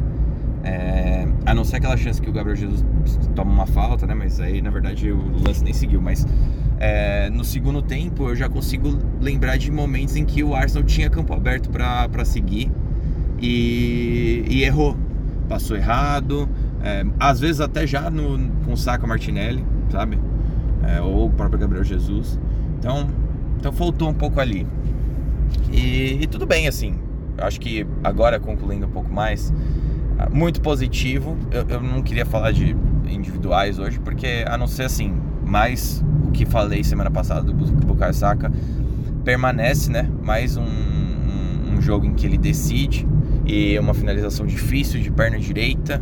É, 0.63 1.27
a 1.47 1.55
não 1.55 1.65
ser 1.65 1.77
aquela 1.77 1.97
chance 1.97 2.21
que 2.21 2.29
o 2.29 2.33
Gabriel 2.33 2.57
Jesus 2.57 2.85
toma 3.35 3.51
uma 3.51 3.67
falta, 3.67 4.07
né? 4.07 4.15
Mas 4.15 4.41
aí 4.41 4.61
na 4.61 4.71
verdade 4.71 5.11
o 5.11 5.43
lance 5.43 5.65
nem 5.65 5.73
seguiu. 5.73 6.03
Mas 6.03 6.27
é, 6.79 7.31
no 7.31 7.45
segundo 7.45 7.81
tempo 7.81 8.29
eu 8.29 8.37
já 8.37 8.49
consigo 8.49 8.99
lembrar 9.21 9.57
de 9.57 9.71
momentos 9.71 10.17
em 10.17 10.25
que 10.25 10.45
o 10.45 10.55
Arsenal 10.55 10.85
tinha 10.85 11.09
campo 11.09 11.33
aberto 11.33 11.71
para 11.71 12.25
seguir 12.25 12.71
e, 13.41 14.45
e 14.49 14.65
errou 14.65 14.97
passou 15.51 15.77
errado, 15.77 16.49
é, 16.81 17.05
às 17.19 17.41
vezes 17.41 17.61
até 17.61 17.85
já 17.85 18.09
no, 18.09 18.39
com 18.65 18.75
o 18.75 18.77
Saca 18.77 19.05
Martinelli, 19.05 19.67
sabe? 19.91 20.17
É, 20.87 21.01
ou 21.01 21.27
o 21.27 21.31
próprio 21.31 21.59
Gabriel 21.59 21.83
Jesus. 21.83 22.39
Então, 22.79 23.11
então 23.59 23.73
faltou 23.73 24.09
um 24.09 24.15
pouco 24.15 24.39
ali. 24.41 24.65
E, 25.73 26.23
e 26.23 26.27
tudo 26.29 26.47
bem, 26.47 26.69
assim. 26.69 26.95
Acho 27.37 27.61
que 27.61 27.85
agora 28.05 28.39
concluindo 28.39 28.87
um 28.87 28.91
pouco 28.91 29.13
mais, 29.13 29.53
muito 30.33 30.61
positivo. 30.61 31.37
Eu, 31.51 31.67
eu 31.69 31.83
não 31.83 32.01
queria 32.01 32.25
falar 32.25 32.53
de 32.53 32.77
individuais 33.09 33.81
hoje, 33.81 33.99
porque 33.99 34.45
a 34.47 34.57
não 34.57 34.69
ser 34.69 34.85
assim, 34.85 35.13
mais 35.45 36.01
o 36.29 36.31
que 36.31 36.47
falei 36.47 36.85
semana 36.85 37.11
passada 37.11 37.43
do 37.43 37.53
Bukayo 37.53 38.15
Saka, 38.15 38.53
permanece, 39.25 39.91
né? 39.91 40.09
Mais 40.23 40.57
um, 40.57 40.63
um, 40.63 41.75
um 41.75 41.83
jogo 41.83 42.07
em 42.07 42.15
que 42.15 42.25
ele 42.25 42.39
decide 42.39 43.05
e 43.51 43.77
uma 43.81 43.93
finalização 43.93 44.47
difícil 44.47 45.01
de 45.01 45.11
perna 45.11 45.37
direita, 45.37 46.01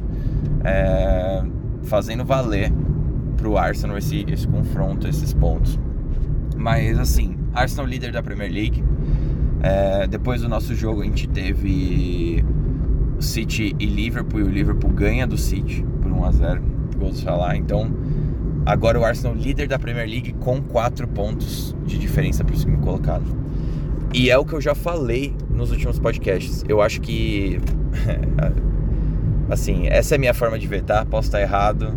é, 0.63 1.43
fazendo 1.85 2.23
valer 2.23 2.71
para 3.39 3.49
o 3.49 3.57
Arsenal 3.57 3.97
esse, 3.97 4.27
esse 4.29 4.47
confronto, 4.47 5.09
esses 5.09 5.33
pontos. 5.33 5.79
Mas 6.55 6.99
assim, 6.99 7.39
Arsenal 7.55 7.87
líder 7.87 8.13
da 8.13 8.23
Premier 8.23 8.53
League. 8.53 8.85
É, 9.63 10.07
depois 10.07 10.43
do 10.43 10.49
nosso 10.49 10.75
jogo 10.75 11.01
a 11.01 11.05
gente 11.05 11.27
teve 11.27 12.45
City 13.19 13.75
e 13.79 13.87
Liverpool 13.87 14.41
e 14.41 14.43
o 14.43 14.49
Liverpool 14.49 14.91
ganha 14.91 15.27
do 15.27 15.39
City 15.39 15.85
por 16.03 16.13
1 16.13 16.25
a 16.25 16.31
0 16.31 16.63
gols 16.99 17.23
falar. 17.23 17.57
Então 17.57 17.91
agora 18.67 19.01
o 19.01 19.05
Arsenal 19.05 19.35
líder 19.35 19.69
da 19.69 19.79
Premier 19.79 20.07
League 20.07 20.35
com 20.35 20.61
4 20.61 21.09
pontos 21.09 21.75
de 21.87 21.97
diferença 21.99 22.45
para 22.45 22.55
o 22.55 22.59
segundo 22.59 22.83
colocado. 22.83 23.25
E 24.13 24.31
é 24.31 24.37
o 24.37 24.45
que 24.45 24.53
eu 24.53 24.61
já 24.61 24.75
falei 24.75 25.35
nos 25.59 25.73
últimos 25.73 25.99
podcasts. 25.99 26.65
Eu 26.67 26.81
acho 26.81 27.01
que. 27.01 27.61
assim, 29.51 29.89
essa 29.89 30.15
é 30.15 30.17
a 30.17 30.19
minha 30.19 30.33
forma 30.33 30.59
de 30.59 30.67
ver, 30.67 30.83
tá? 30.83 31.05
Posso 31.05 31.29
estar 31.29 31.41
errado. 31.41 31.93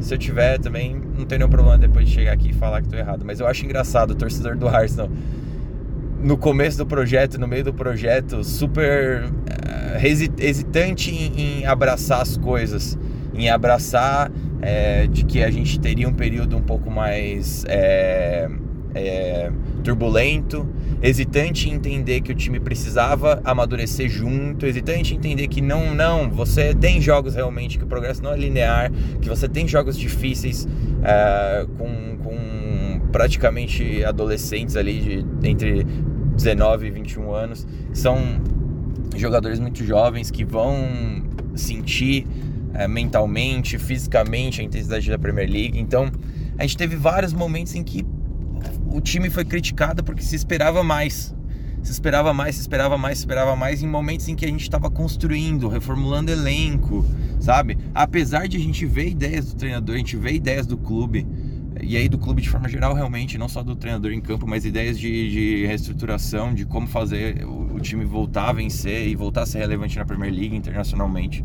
Se 0.00 0.12
eu 0.12 0.18
tiver 0.18 0.58
também, 0.58 1.00
não 1.16 1.24
tem 1.24 1.38
nenhum 1.38 1.48
problema 1.48 1.78
depois 1.78 2.06
de 2.06 2.12
chegar 2.12 2.32
aqui 2.32 2.50
e 2.50 2.52
falar 2.52 2.80
que 2.80 2.88
estou 2.88 2.98
errado. 2.98 3.24
Mas 3.24 3.40
eu 3.40 3.46
acho 3.46 3.64
engraçado 3.64 4.10
o 4.10 4.14
torcedor 4.14 4.56
do 4.56 4.68
Arsenal, 4.68 5.08
no 6.20 6.36
começo 6.36 6.76
do 6.76 6.84
projeto, 6.84 7.38
no 7.38 7.46
meio 7.46 7.64
do 7.64 7.72
projeto, 7.72 8.42
super 8.42 9.24
uh, 9.24 10.38
hesitante 10.38 11.10
em, 11.10 11.60
em, 11.60 11.66
abraçar 11.66 12.20
as 12.20 12.36
coisas, 12.36 12.98
em 13.32 13.48
abraçar 13.48 14.30
é, 14.60 15.06
de 15.06 15.24
que 15.24 15.42
a 15.42 15.50
gente 15.50 15.78
teria 15.78 16.08
um 16.08 16.12
período 16.12 16.56
um 16.56 16.62
pouco 16.62 16.90
mais. 16.90 17.64
É, 17.68 18.48
é, 18.94 19.50
turbulento, 19.82 20.66
hesitante 21.02 21.68
em 21.68 21.74
entender 21.74 22.20
que 22.20 22.32
o 22.32 22.34
time 22.34 22.58
precisava 22.58 23.40
amadurecer 23.44 24.08
junto, 24.08 24.66
hesitante 24.66 25.14
em 25.14 25.16
entender 25.16 25.48
que 25.48 25.60
não, 25.60 25.94
não, 25.94 26.30
você 26.30 26.74
tem 26.74 27.00
jogos 27.00 27.34
realmente 27.34 27.78
que 27.78 27.84
o 27.84 27.86
progresso 27.86 28.22
não 28.22 28.32
é 28.32 28.36
linear, 28.36 28.90
que 29.20 29.28
você 29.28 29.48
tem 29.48 29.66
jogos 29.68 29.98
difíceis 29.98 30.66
é, 31.02 31.66
com, 31.76 32.16
com 32.22 33.00
praticamente 33.12 34.04
adolescentes 34.04 34.76
ali 34.76 35.00
de 35.00 35.48
entre 35.48 35.86
19 36.34 36.86
e 36.86 36.90
21 36.90 37.32
anos, 37.32 37.66
são 37.92 38.18
jogadores 39.16 39.60
muito 39.60 39.84
jovens 39.84 40.30
que 40.30 40.44
vão 40.44 40.76
sentir 41.54 42.26
é, 42.74 42.88
mentalmente, 42.88 43.78
fisicamente 43.78 44.60
a 44.60 44.64
intensidade 44.64 45.08
da 45.08 45.18
Premier 45.18 45.48
League. 45.48 45.78
Então, 45.78 46.10
a 46.58 46.62
gente 46.62 46.76
teve 46.76 46.96
vários 46.96 47.32
momentos 47.32 47.74
em 47.74 47.84
que 47.84 48.04
o 48.94 49.00
time 49.00 49.28
foi 49.28 49.44
criticado 49.44 50.04
porque 50.04 50.22
se 50.22 50.36
esperava 50.36 50.84
mais. 50.84 51.34
Se 51.82 51.90
esperava 51.90 52.32
mais, 52.32 52.54
se 52.54 52.60
esperava 52.60 52.96
mais, 52.96 53.18
se 53.18 53.22
esperava 53.24 53.56
mais 53.56 53.82
em 53.82 53.88
momentos 53.88 54.28
em 54.28 54.36
que 54.36 54.44
a 54.44 54.48
gente 54.48 54.62
estava 54.62 54.88
construindo, 54.88 55.68
reformulando 55.68 56.30
elenco, 56.30 57.04
sabe? 57.40 57.76
Apesar 57.92 58.46
de 58.46 58.56
a 58.56 58.60
gente 58.60 58.86
ver 58.86 59.08
ideias 59.08 59.52
do 59.52 59.56
treinador, 59.56 59.96
a 59.96 59.98
gente 59.98 60.16
ver 60.16 60.32
ideias 60.32 60.64
do 60.64 60.78
clube, 60.78 61.26
e 61.82 61.96
aí 61.96 62.08
do 62.08 62.16
clube 62.16 62.40
de 62.40 62.48
forma 62.48 62.68
geral 62.68 62.94
realmente, 62.94 63.36
não 63.36 63.48
só 63.48 63.64
do 63.64 63.74
treinador 63.74 64.12
em 64.12 64.20
campo, 64.20 64.46
mas 64.46 64.64
ideias 64.64 64.98
de, 64.98 65.30
de 65.30 65.66
reestruturação, 65.66 66.54
de 66.54 66.64
como 66.64 66.86
fazer 66.86 67.44
o, 67.44 67.74
o, 67.74 67.80
time 67.80 68.04
voltar 68.04 68.48
a 68.48 68.52
vencer 68.52 69.08
e 69.08 69.16
voltar 69.16 69.42
a 69.42 69.46
ser 69.46 69.58
relevante 69.58 69.98
na 69.98 70.06
Premier 70.06 70.32
League 70.32 70.56
internacionalmente. 70.56 71.44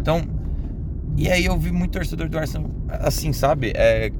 Então, 0.00 0.22
e 1.16 1.28
aí 1.28 1.44
eu 1.44 1.58
vi 1.58 1.72
muito 1.72 1.90
torcedor 1.90 2.28
do 2.28 2.38
Arsenal 2.38 2.70
assim, 2.88 3.32
sabe? 3.32 3.72
É, 3.74 4.10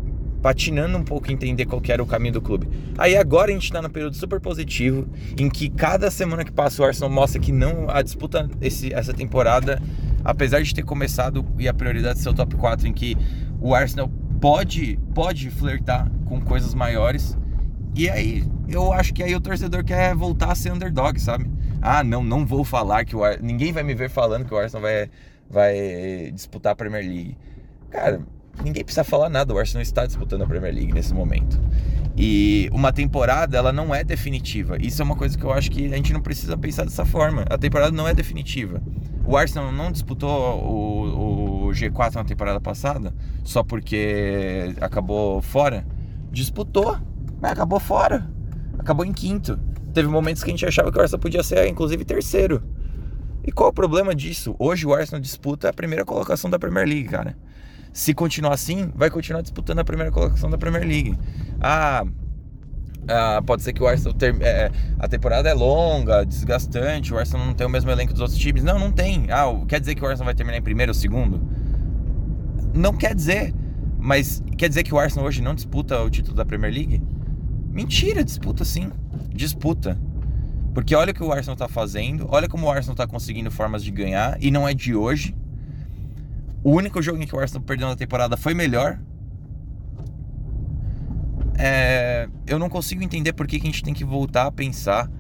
patinando 0.43 0.97
um 0.97 1.03
pouco 1.03 1.31
entender 1.31 1.67
qual 1.67 1.83
era 1.89 2.03
o 2.03 2.07
caminho 2.07 2.35
do 2.35 2.43
clube. 2.43 2.69
Aí 2.97 3.17
agora 3.17 3.51
a 3.51 3.55
gente 3.55 3.65
está 3.65 3.83
no 3.83 3.91
período 3.91 4.17
super 4.17 4.41
positivo, 4.41 5.07
em 5.39 5.49
que 5.49 5.69
cada 5.69 6.11
semana 6.11 6.45
que 6.45 6.53
passa 6.53 6.83
o 6.83 6.85
Arsenal 6.85 7.11
mostra 7.11 7.41
que 7.41 7.53
não 7.53 7.89
a 7.89 8.03
disputa 8.03 8.49
esse, 8.61 8.93
essa 8.93 9.13
temporada, 9.13 9.83
apesar 10.25 10.63
de 10.63 10.75
ter 10.75 10.83
começado 10.83 11.45
e 11.59 11.69
a 11.69 11.75
prioridade 11.75 12.19
ser 12.19 12.29
o 12.29 12.35
top 12.35 12.57
4, 12.57 12.87
em 12.87 12.93
que 12.93 13.17
o 13.61 13.75
Arsenal 13.75 14.09
pode, 14.41 14.99
pode 15.15 15.51
flertar 15.51 16.11
com 16.25 16.41
coisas 16.41 16.75
maiores. 16.75 17.37
E 17.95 18.09
aí 18.09 18.45
eu 18.69 18.93
acho 18.93 19.13
que 19.13 19.23
aí 19.23 19.35
o 19.35 19.41
torcedor 19.41 19.83
quer 19.83 20.15
voltar 20.15 20.53
a 20.53 20.55
ser 20.55 20.73
underdog, 20.73 21.19
sabe? 21.19 21.51
Ah, 21.81 22.05
não, 22.05 22.23
não 22.23 22.45
vou 22.45 22.65
falar 22.65 23.05
que 23.05 23.17
o 23.17 23.25
Ar... 23.25 23.41
ninguém 23.41 23.73
vai 23.73 23.83
me 23.83 23.95
ver 23.95 24.11
falando 24.11 24.45
que 24.45 24.55
o 24.55 24.59
Arsenal 24.59 24.83
vai, 24.83 25.11
vai 25.49 26.31
disputar 26.33 26.73
a 26.73 26.77
Premier 26.77 27.05
League. 27.05 27.37
Cara, 27.91 28.21
ninguém 28.65 28.85
precisa 28.85 29.05
falar 29.05 29.29
nada, 29.29 29.53
o 29.55 29.59
Arsenal 29.59 29.83
está 29.83 30.07
disputando 30.07 30.43
a 30.43 30.47
Premier 30.47 30.75
League 30.75 30.93
nesse 30.93 31.15
momento. 31.15 31.61
E 32.17 32.69
uma 32.73 32.93
temporada, 32.93 33.57
ela 33.57 33.73
não 33.73 33.95
é 33.95 34.03
definitiva. 34.03 34.77
Isso 34.81 35.01
é 35.01 35.05
uma 35.05 35.15
coisa 35.15 35.39
que 35.39 35.45
eu 35.45 35.53
acho 35.53 35.71
que 35.71 35.87
a 35.87 35.97
gente 35.97 36.13
não 36.13 36.21
precisa 36.21 36.57
pensar 36.59 36.85
dessa 36.85 37.05
forma. 37.05 37.45
A 37.49 37.57
temporada 37.57 37.93
não 37.93 38.09
é 38.09 38.13
definitiva. 38.13 38.83
O 39.25 39.37
Arsenal 39.37 39.71
não 39.71 39.93
disputou 39.93 40.29
o, 40.65 41.67
o 41.67 41.71
G4 41.71 42.17
na 42.17 42.25
temporada 42.25 42.61
passada 42.61 43.15
só 43.45 43.63
porque 43.63 44.75
acabou 44.81 45.41
fora. 45.41 45.87
Disputou, 46.33 46.99
mas 47.41 47.53
acabou 47.53 47.79
fora. 47.79 48.29
Acabou 48.79 49.05
em 49.05 49.13
quinto. 49.13 49.57
Teve 49.95 50.09
momentos 50.09 50.43
que 50.43 50.51
a 50.51 50.53
gente 50.53 50.67
achava 50.67 50.91
que 50.91 50.99
o 50.99 51.01
Arsenal 51.01 51.21
podia 51.21 51.43
ser, 51.45 51.69
inclusive, 51.69 52.05
terceiro. 52.05 52.63
E 53.47 53.53
qual 53.53 53.71
o 53.71 53.73
problema 53.73 54.13
disso? 54.13 54.57
Hoje 54.59 54.85
o 54.85 54.93
Arsenal 54.93 55.21
disputa 55.21 55.69
a 55.69 55.73
primeira 55.73 56.05
colocação 56.05 56.51
da 56.51 56.59
Premier 56.59 56.87
League, 56.87 57.09
cara 57.09 57.37
se 57.99 58.15
continuar 58.15 58.55
assim, 58.55 58.93
vai 58.95 59.11
continuar 59.11 59.43
disputando 59.43 59.81
a 59.81 59.85
primeira 59.85 60.13
colocação 60.13 60.49
da 60.49 60.57
Premier 60.57 60.87
League. 60.87 61.19
Ah, 61.61 62.05
ah 63.09 63.43
pode 63.45 63.65
ser 63.65 63.73
que 63.73 63.83
o 63.83 63.89
Arsenal 63.89 64.15
ter, 64.15 64.41
é, 64.41 64.71
a 65.01 65.09
temporada 65.09 65.49
é 65.49 65.53
longa, 65.53 66.25
desgastante, 66.25 67.13
o 67.13 67.19
Arsenal 67.19 67.45
não 67.45 67.55
tem 67.55 67.67
o 67.67 67.71
mesmo 67.71 67.91
elenco 67.91 68.13
dos 68.13 68.23
outros 68.23 68.39
times. 68.39 68.63
Não, 68.63 68.79
não 68.79 68.93
tem. 68.93 69.27
Ah, 69.33 69.47
quer 69.67 69.81
dizer 69.81 69.97
que 69.97 70.05
o 70.05 70.07
Arsenal 70.07 70.27
vai 70.27 70.35
terminar 70.37 70.59
em 70.59 70.63
primeiro 70.63 70.91
ou 70.91 70.95
segundo? 70.95 71.43
Não 72.73 72.97
quer 72.97 73.17
dizer. 73.17 73.53
Mas 73.99 74.45
quer 74.57 74.69
dizer 74.69 74.85
que 74.85 74.95
o 74.95 74.99
Arsenal 74.99 75.27
hoje 75.27 75.43
não 75.43 75.53
disputa 75.53 76.01
o 76.01 76.09
título 76.09 76.37
da 76.37 76.45
Premier 76.45 76.73
League? 76.73 77.03
Mentira, 77.73 78.23
disputa 78.23 78.65
sim. 78.65 78.93
Disputa. 79.35 79.99
Porque 80.73 80.95
olha 80.95 81.11
o 81.11 81.15
que 81.15 81.25
o 81.25 81.33
Arsenal 81.33 81.57
tá 81.57 81.67
fazendo, 81.67 82.29
olha 82.31 82.49
como 82.49 82.67
o 82.67 82.71
Arsenal 82.71 82.95
tá 82.95 83.09
conseguindo 83.09 83.51
formas 83.51 83.83
de 83.83 83.91
ganhar, 83.91 84.39
e 84.41 84.53
não 84.53 84.69
é 84.69 84.73
de 84.73 84.95
hoje. 84.95 85.35
O 86.63 86.73
único 86.73 87.01
jogo 87.01 87.23
em 87.23 87.27
que 87.27 87.35
o 87.35 87.39
Arsenal 87.39 87.63
perdeu 87.63 87.89
na 87.89 87.97
temporada 87.97 88.37
foi 88.37 88.55
melhor. 88.55 88.99
É, 91.57 92.29
eu 92.47 92.59
não 92.59 92.69
consigo 92.69 93.03
entender 93.03 93.33
por 93.33 93.47
que, 93.47 93.59
que 93.59 93.67
a 93.67 93.71
gente 93.71 93.83
tem 93.83 93.95
que 93.95 94.05
voltar 94.05 94.47
a 94.47 94.53
pensar 94.53 95.11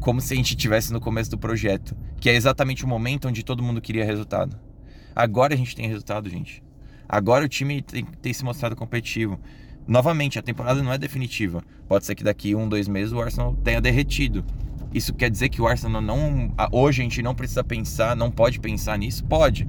como 0.00 0.20
se 0.20 0.34
a 0.34 0.36
gente 0.36 0.50
estivesse 0.50 0.92
no 0.92 1.00
começo 1.00 1.30
do 1.30 1.38
projeto, 1.38 1.96
que 2.20 2.28
é 2.28 2.34
exatamente 2.34 2.84
o 2.84 2.88
momento 2.88 3.28
onde 3.28 3.44
todo 3.44 3.62
mundo 3.62 3.80
queria 3.80 4.04
resultado. 4.04 4.58
Agora 5.14 5.54
a 5.54 5.56
gente 5.56 5.74
tem 5.74 5.86
resultado, 5.88 6.28
gente. 6.28 6.62
Agora 7.08 7.44
o 7.44 7.48
time 7.48 7.82
tem, 7.82 8.04
tem 8.04 8.32
se 8.32 8.44
mostrado 8.44 8.76
competitivo. 8.76 9.40
Novamente, 9.86 10.38
a 10.38 10.42
temporada 10.42 10.82
não 10.82 10.92
é 10.92 10.98
definitiva. 10.98 11.62
Pode 11.88 12.04
ser 12.04 12.14
que 12.16 12.24
daqui 12.24 12.54
um, 12.54 12.68
dois 12.68 12.88
meses 12.88 13.12
o 13.12 13.20
Arsenal 13.20 13.54
tenha 13.62 13.80
derretido. 13.80 14.44
Isso 14.92 15.14
quer 15.14 15.30
dizer 15.30 15.48
que 15.48 15.62
o 15.62 15.66
Arsenal 15.66 16.02
não. 16.02 16.52
Hoje 16.72 17.00
a 17.00 17.04
gente 17.04 17.22
não 17.22 17.34
precisa 17.34 17.62
pensar, 17.62 18.16
não 18.16 18.30
pode 18.30 18.58
pensar 18.58 18.98
nisso? 18.98 19.24
Pode. 19.24 19.68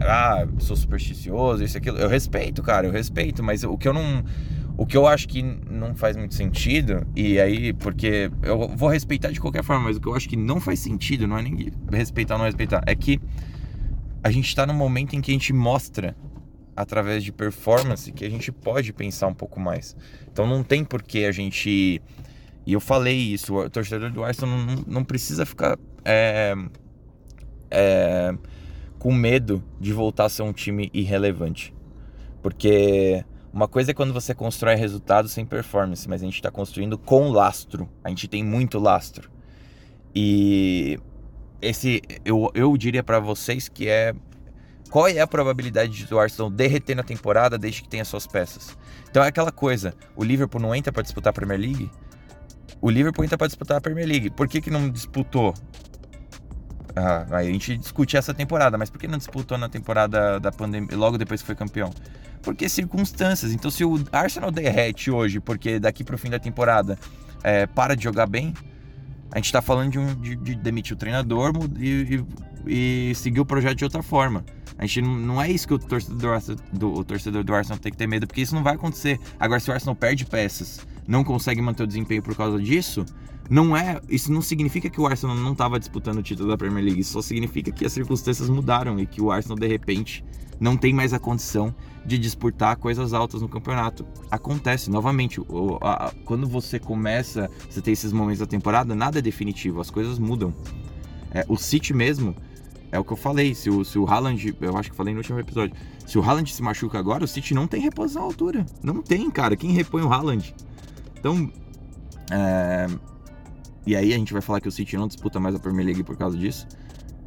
Ah, 0.00 0.46
sou 0.58 0.76
supersticioso, 0.76 1.62
isso, 1.62 1.76
aquilo. 1.76 1.98
Eu 1.98 2.08
respeito, 2.08 2.62
cara, 2.62 2.86
eu 2.86 2.92
respeito, 2.92 3.42
mas 3.42 3.64
o 3.64 3.76
que 3.76 3.88
eu 3.88 3.92
não. 3.92 4.24
O 4.76 4.86
que 4.86 4.96
eu 4.96 5.06
acho 5.06 5.28
que 5.28 5.42
não 5.42 5.94
faz 5.94 6.16
muito 6.16 6.34
sentido, 6.34 7.06
e 7.14 7.38
aí, 7.38 7.74
porque 7.74 8.30
eu 8.42 8.66
vou 8.68 8.88
respeitar 8.88 9.30
de 9.30 9.38
qualquer 9.38 9.62
forma, 9.62 9.84
mas 9.84 9.98
o 9.98 10.00
que 10.00 10.08
eu 10.08 10.14
acho 10.14 10.26
que 10.26 10.36
não 10.36 10.58
faz 10.58 10.78
sentido, 10.78 11.26
não 11.26 11.36
é 11.36 11.42
nem 11.42 11.70
respeitar 11.92 12.34
ou 12.34 12.38
não 12.38 12.46
respeitar, 12.46 12.82
é 12.86 12.94
que 12.94 13.20
a 14.24 14.30
gente 14.30 14.54
tá 14.56 14.66
num 14.66 14.74
momento 14.74 15.14
em 15.14 15.20
que 15.20 15.30
a 15.30 15.34
gente 15.34 15.52
mostra 15.52 16.16
através 16.74 17.22
de 17.22 17.30
performance 17.30 18.10
que 18.10 18.24
a 18.24 18.30
gente 18.30 18.50
pode 18.50 18.92
pensar 18.92 19.26
um 19.26 19.34
pouco 19.34 19.60
mais. 19.60 19.94
Então 20.32 20.46
não 20.46 20.62
tem 20.62 20.82
por 20.82 21.02
que 21.02 21.26
a 21.26 21.32
gente. 21.32 22.00
E 22.66 22.72
eu 22.72 22.80
falei 22.80 23.16
isso, 23.16 23.54
o 23.54 23.68
torcedor 23.68 24.10
do 24.10 24.24
Arsenal 24.24 24.58
não, 24.58 24.84
não 24.86 25.04
precisa 25.04 25.44
ficar 25.44 25.78
é, 26.04 26.54
é, 27.70 28.34
com 29.00 29.12
medo 29.12 29.64
de 29.80 29.92
voltar 29.94 30.26
a 30.26 30.28
ser 30.28 30.42
um 30.42 30.52
time 30.52 30.90
irrelevante. 30.92 31.74
Porque 32.42 33.24
uma 33.52 33.66
coisa 33.66 33.90
é 33.90 33.94
quando 33.94 34.12
você 34.12 34.34
constrói 34.34 34.76
resultado 34.76 35.26
sem 35.26 35.44
performance, 35.44 36.06
mas 36.06 36.22
a 36.22 36.24
gente 36.26 36.34
está 36.34 36.50
construindo 36.50 36.98
com 36.98 37.30
lastro. 37.30 37.88
A 38.04 38.10
gente 38.10 38.28
tem 38.28 38.44
muito 38.44 38.78
lastro. 38.78 39.30
E 40.14 41.00
esse 41.62 42.02
eu, 42.24 42.50
eu 42.54 42.76
diria 42.76 43.02
para 43.02 43.18
vocês 43.18 43.68
que 43.68 43.88
é 43.88 44.14
qual 44.90 45.08
é 45.08 45.18
a 45.18 45.26
probabilidade 45.26 46.04
do 46.04 46.18
Arsenal 46.18 46.50
derreter 46.50 46.94
na 46.94 47.02
temporada 47.02 47.56
desde 47.56 47.82
que 47.82 47.88
tenha 47.88 48.04
suas 48.04 48.26
peças? 48.26 48.76
Então 49.08 49.24
é 49.24 49.28
aquela 49.28 49.50
coisa, 49.50 49.94
o 50.14 50.22
Liverpool 50.22 50.60
não 50.60 50.74
entra 50.74 50.92
para 50.92 51.02
disputar 51.02 51.30
a 51.30 51.32
Premier 51.32 51.58
League? 51.58 51.90
O 52.82 52.90
Liverpool 52.90 53.24
entra 53.24 53.38
para 53.38 53.46
disputar 53.46 53.78
a 53.78 53.80
Premier 53.80 54.06
League. 54.06 54.30
Por 54.30 54.46
que, 54.46 54.60
que 54.60 54.70
não 54.70 54.90
disputou? 54.90 55.54
Ah, 56.96 57.26
a 57.30 57.44
gente 57.44 57.76
discute 57.76 58.16
essa 58.16 58.34
temporada, 58.34 58.76
mas 58.76 58.90
por 58.90 58.98
que 58.98 59.06
não 59.06 59.18
disputou 59.18 59.56
na 59.56 59.68
temporada 59.68 60.40
da 60.40 60.50
pandemia, 60.50 60.96
logo 60.96 61.16
depois 61.18 61.40
que 61.40 61.46
foi 61.46 61.54
campeão? 61.54 61.90
Porque 62.42 62.68
circunstâncias. 62.68 63.52
Então, 63.52 63.70
se 63.70 63.84
o 63.84 64.02
Arsenal 64.12 64.50
derrete 64.50 65.10
hoje, 65.10 65.40
porque 65.40 65.78
daqui 65.78 66.02
para 66.02 66.14
o 66.14 66.18
fim 66.18 66.30
da 66.30 66.38
temporada 66.38 66.98
é, 67.42 67.66
para 67.66 67.94
de 67.94 68.04
jogar 68.04 68.26
bem, 68.26 68.54
a 69.30 69.38
gente 69.38 69.46
está 69.46 69.62
falando 69.62 69.92
de, 69.92 69.98
um, 69.98 70.14
de, 70.14 70.36
de, 70.36 70.54
demitir 70.56 70.94
o 70.94 70.98
treinador 70.98 71.52
e, 71.78 72.24
e, 72.66 73.10
e, 73.10 73.14
seguir 73.14 73.40
o 73.40 73.46
projeto 73.46 73.78
de 73.78 73.84
outra 73.84 74.02
forma. 74.02 74.44
A 74.76 74.86
gente 74.86 75.02
não, 75.02 75.14
não 75.14 75.42
é 75.42 75.50
isso 75.50 75.68
que 75.68 75.74
o 75.74 75.78
torcedor, 75.78 76.40
do, 76.72 76.94
o 76.94 77.04
torcedor 77.04 77.44
do 77.44 77.54
Arsenal 77.54 77.78
tem 77.78 77.92
que 77.92 77.98
ter 77.98 78.08
medo, 78.08 78.26
porque 78.26 78.40
isso 78.40 78.54
não 78.54 78.62
vai 78.62 78.74
acontecer. 78.74 79.20
Agora, 79.38 79.60
se 79.60 79.70
o 79.70 79.72
Arsenal 79.72 79.94
perde 79.94 80.24
peças, 80.24 80.80
não 81.06 81.22
consegue 81.22 81.60
manter 81.60 81.82
o 81.82 81.86
desempenho 81.86 82.22
por 82.22 82.34
causa 82.34 82.58
disso, 82.58 83.04
não 83.50 83.76
é, 83.76 84.00
isso 84.08 84.32
não 84.32 84.40
significa 84.40 84.88
que 84.88 85.00
o 85.00 85.06
Arsenal 85.08 85.34
não 85.34 85.50
estava 85.50 85.76
disputando 85.76 86.18
o 86.18 86.22
título 86.22 86.48
da 86.48 86.56
Premier 86.56 86.84
League, 86.84 87.00
isso 87.00 87.14
só 87.14 87.20
significa 87.20 87.72
que 87.72 87.84
as 87.84 87.92
circunstâncias 87.92 88.48
mudaram 88.48 88.98
e 89.00 89.04
que 89.04 89.20
o 89.20 89.32
Arsenal 89.32 89.58
de 89.58 89.66
repente 89.66 90.24
não 90.60 90.76
tem 90.76 90.92
mais 90.92 91.12
a 91.12 91.18
condição 91.18 91.74
de 92.06 92.16
disputar 92.16 92.76
coisas 92.76 93.12
altas 93.12 93.42
no 93.42 93.48
campeonato. 93.48 94.06
Acontece, 94.30 94.88
novamente, 94.88 95.40
o, 95.40 95.78
a, 95.82 96.12
quando 96.24 96.46
você 96.46 96.78
começa, 96.78 97.50
você 97.68 97.82
tem 97.82 97.92
esses 97.92 98.12
momentos 98.12 98.38
da 98.38 98.46
temporada, 98.46 98.94
nada 98.94 99.18
é 99.18 99.22
definitivo, 99.22 99.80
as 99.80 99.90
coisas 99.90 100.16
mudam. 100.16 100.54
É, 101.32 101.44
o 101.48 101.56
City 101.56 101.92
mesmo, 101.92 102.36
é 102.92 103.00
o 103.00 103.04
que 103.04 103.12
eu 103.12 103.16
falei, 103.16 103.52
se 103.54 103.68
o, 103.68 103.84
se 103.84 103.98
o 103.98 104.06
Haaland, 104.06 104.54
eu 104.60 104.76
acho 104.76 104.90
que 104.92 104.96
falei 104.96 105.12
no 105.12 105.18
último 105.18 105.40
episódio, 105.40 105.74
se 106.06 106.16
o 106.18 106.22
Haaland 106.22 106.52
se 106.52 106.62
machuca 106.62 107.00
agora, 107.00 107.24
o 107.24 107.28
City 107.28 107.52
não 107.52 107.66
tem 107.66 107.80
reposição 107.80 108.22
à 108.22 108.24
altura. 108.26 108.64
Não 108.80 109.02
tem, 109.02 109.28
cara. 109.28 109.56
Quem 109.56 109.72
repõe 109.72 110.02
o 110.02 110.12
Haaland? 110.12 110.54
Então, 111.18 111.50
é... 112.30 112.86
e 113.86 113.96
aí 113.96 114.12
a 114.12 114.16
gente 114.16 114.32
vai 114.32 114.42
falar 114.42 114.60
que 114.60 114.68
o 114.68 114.72
City 114.72 114.96
não 114.96 115.08
disputa 115.08 115.40
mais 115.40 115.54
a 115.54 115.58
Premier 115.58 115.86
League 115.86 116.02
por 116.02 116.16
causa 116.16 116.36
disso. 116.36 116.66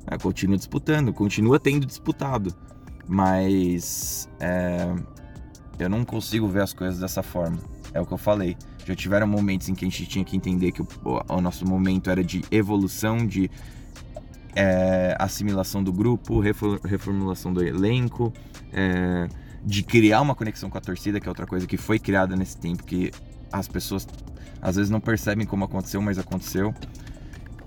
É, 0.08 0.18
continua 0.18 0.58
disputando, 0.58 1.13
continua 1.13 1.60
tendo 1.60 1.86
disputado. 1.86 2.54
Mas 3.08 4.30
é, 4.39 4.94
eu 5.80 5.89
não 5.89 6.06
consigo 6.06 6.48
ver 6.48 6.62
as 6.62 6.74
coisas 6.74 7.00
dessa 7.00 7.24
forma. 7.24 7.58
É 7.94 8.00
o 8.00 8.06
que 8.06 8.13
eu 8.13 8.18
falei. 8.18 8.56
Já 8.86 8.96
tiveram 8.96 9.28
momentos 9.28 9.70
em 9.70 9.74
que 9.74 9.86
a 9.86 9.89
gente 9.89 10.06
tinha 10.06 10.26
que 10.26 10.36
entender 10.36 10.72
que 10.72 10.82
o, 10.82 10.88
o 11.30 11.42
nosso 11.42 11.66
momento 11.66 12.10
era 12.10 12.24
de 12.24 12.44
evolução, 12.52 13.26
de 13.26 13.50
é, 14.56 15.16
assimilação 15.20 15.84
do 15.84 15.92
grupo, 15.92 16.39
reformulação 16.39 17.54
do 17.54 17.63
elenco, 17.63 18.32
é, 18.72 19.28
de 19.63 19.84
criar 19.84 20.22
uma 20.22 20.36
conexão 20.36 20.70
com 20.70 20.78
a 20.78 20.82
torcida, 20.82 21.20
que 21.20 21.28
é 21.28 21.30
outra 21.32 21.46
coisa 21.46 21.66
que 21.66 21.78
foi 21.78 21.98
criada 21.98 22.36
nesse 22.36 22.58
tempo, 22.58 22.84
que 22.84 23.12
as 23.54 23.68
pessoas 23.68 24.06
às 24.62 24.76
vezes 24.76 24.89
não 24.89 25.00
percebem 25.00 25.46
como 25.46 25.63
aconteceu, 25.63 26.02
mas 26.02 26.18
aconteceu. 26.18 26.74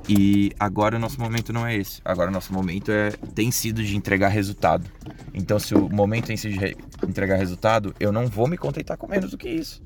E 0.08 0.52
agora 0.58 0.96
o 0.96 0.98
nosso 0.98 1.20
momento 1.20 1.52
não 1.52 1.66
é 1.66 1.74
esse. 1.76 2.00
Agora 2.04 2.30
o 2.30 2.32
nosso 2.32 2.52
momento 2.52 2.90
é 2.90 3.10
tem 3.34 3.50
sido 3.50 3.82
de 3.82 3.96
entregar 3.96 4.28
resultado. 4.28 4.88
Então, 5.32 5.58
se 5.58 5.74
o 5.74 5.88
momento 5.88 6.26
tem 6.26 6.36
sido 6.36 6.58
de 6.58 6.76
entregar 7.06 7.36
resultado, 7.36 7.94
eu 7.98 8.12
não 8.12 8.26
vou 8.26 8.48
me 8.48 8.56
contentar 8.56 8.96
com 8.96 9.06
menos 9.06 9.30
do 9.30 9.38
que 9.38 9.48
isso. 9.48 9.82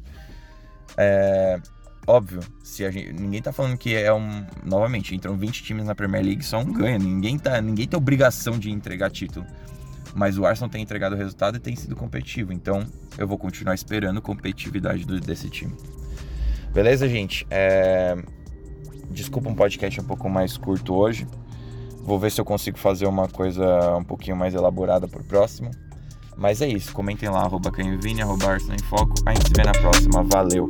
É 0.97 1.61
óbvio, 2.07 2.41
se 2.63 2.85
a 2.85 2.91
gente, 2.91 3.13
ninguém 3.13 3.41
tá 3.41 3.53
falando 3.53 3.77
que 3.77 3.95
é 3.95 4.13
um, 4.13 4.45
novamente, 4.65 5.15
entram 5.15 5.37
20 5.37 5.63
times 5.63 5.87
na 5.87 5.95
Premier 5.95 6.25
League, 6.25 6.45
só 6.45 6.59
um 6.59 6.73
ganha, 6.73 6.99
ninguém 6.99 7.39
tá, 7.39 7.61
ninguém 7.61 7.87
tem 7.87 7.97
obrigação 7.97 8.59
de 8.59 8.71
entregar 8.71 9.11
título. 9.11 9.47
Mas 10.15 10.39
o 10.39 10.45
Arsenal 10.45 10.71
tem 10.71 10.83
entregado 10.83 11.17
resultado 11.17 11.57
e 11.57 11.61
tem 11.61 11.77
sido 11.77 11.95
competitivo, 11.95 12.53
então 12.53 12.85
eu 13.17 13.27
vou 13.27 13.39
continuar 13.39 13.75
esperando 13.75 14.21
competitividade 14.21 15.05
do, 15.05 15.21
desse 15.21 15.49
time. 15.49 15.75
Beleza, 16.73 17.09
gente? 17.09 17.47
É... 17.51 18.17
Desculpa 19.11 19.49
um 19.49 19.55
podcast 19.55 20.01
um 20.01 20.05
pouco 20.05 20.29
mais 20.29 20.57
curto 20.57 20.95
hoje. 20.95 21.27
Vou 22.03 22.19
ver 22.19 22.31
se 22.31 22.41
eu 22.41 22.45
consigo 22.45 22.79
fazer 22.79 23.07
uma 23.07 23.29
coisa 23.29 23.97
um 23.97 24.05
pouquinho 24.05 24.37
mais 24.37 24.55
elaborada 24.55 25.07
pro 25.07 25.23
próximo. 25.25 25.71
Mas 26.37 26.63
é 26.63 26.69
isso, 26.69 26.93
comentem 26.95 27.29
lá, 27.29 27.41
arroba 27.43 27.71
Canvini, 27.71 28.23
arroba 28.23 28.53
Arsenal 28.53 28.77
em 28.77 28.83
Foco. 28.85 29.15
A 29.27 29.35
gente 29.35 29.49
se 29.49 29.53
vê 29.55 29.63
na 29.63 29.73
próxima, 29.73 30.23
valeu! 30.25 30.67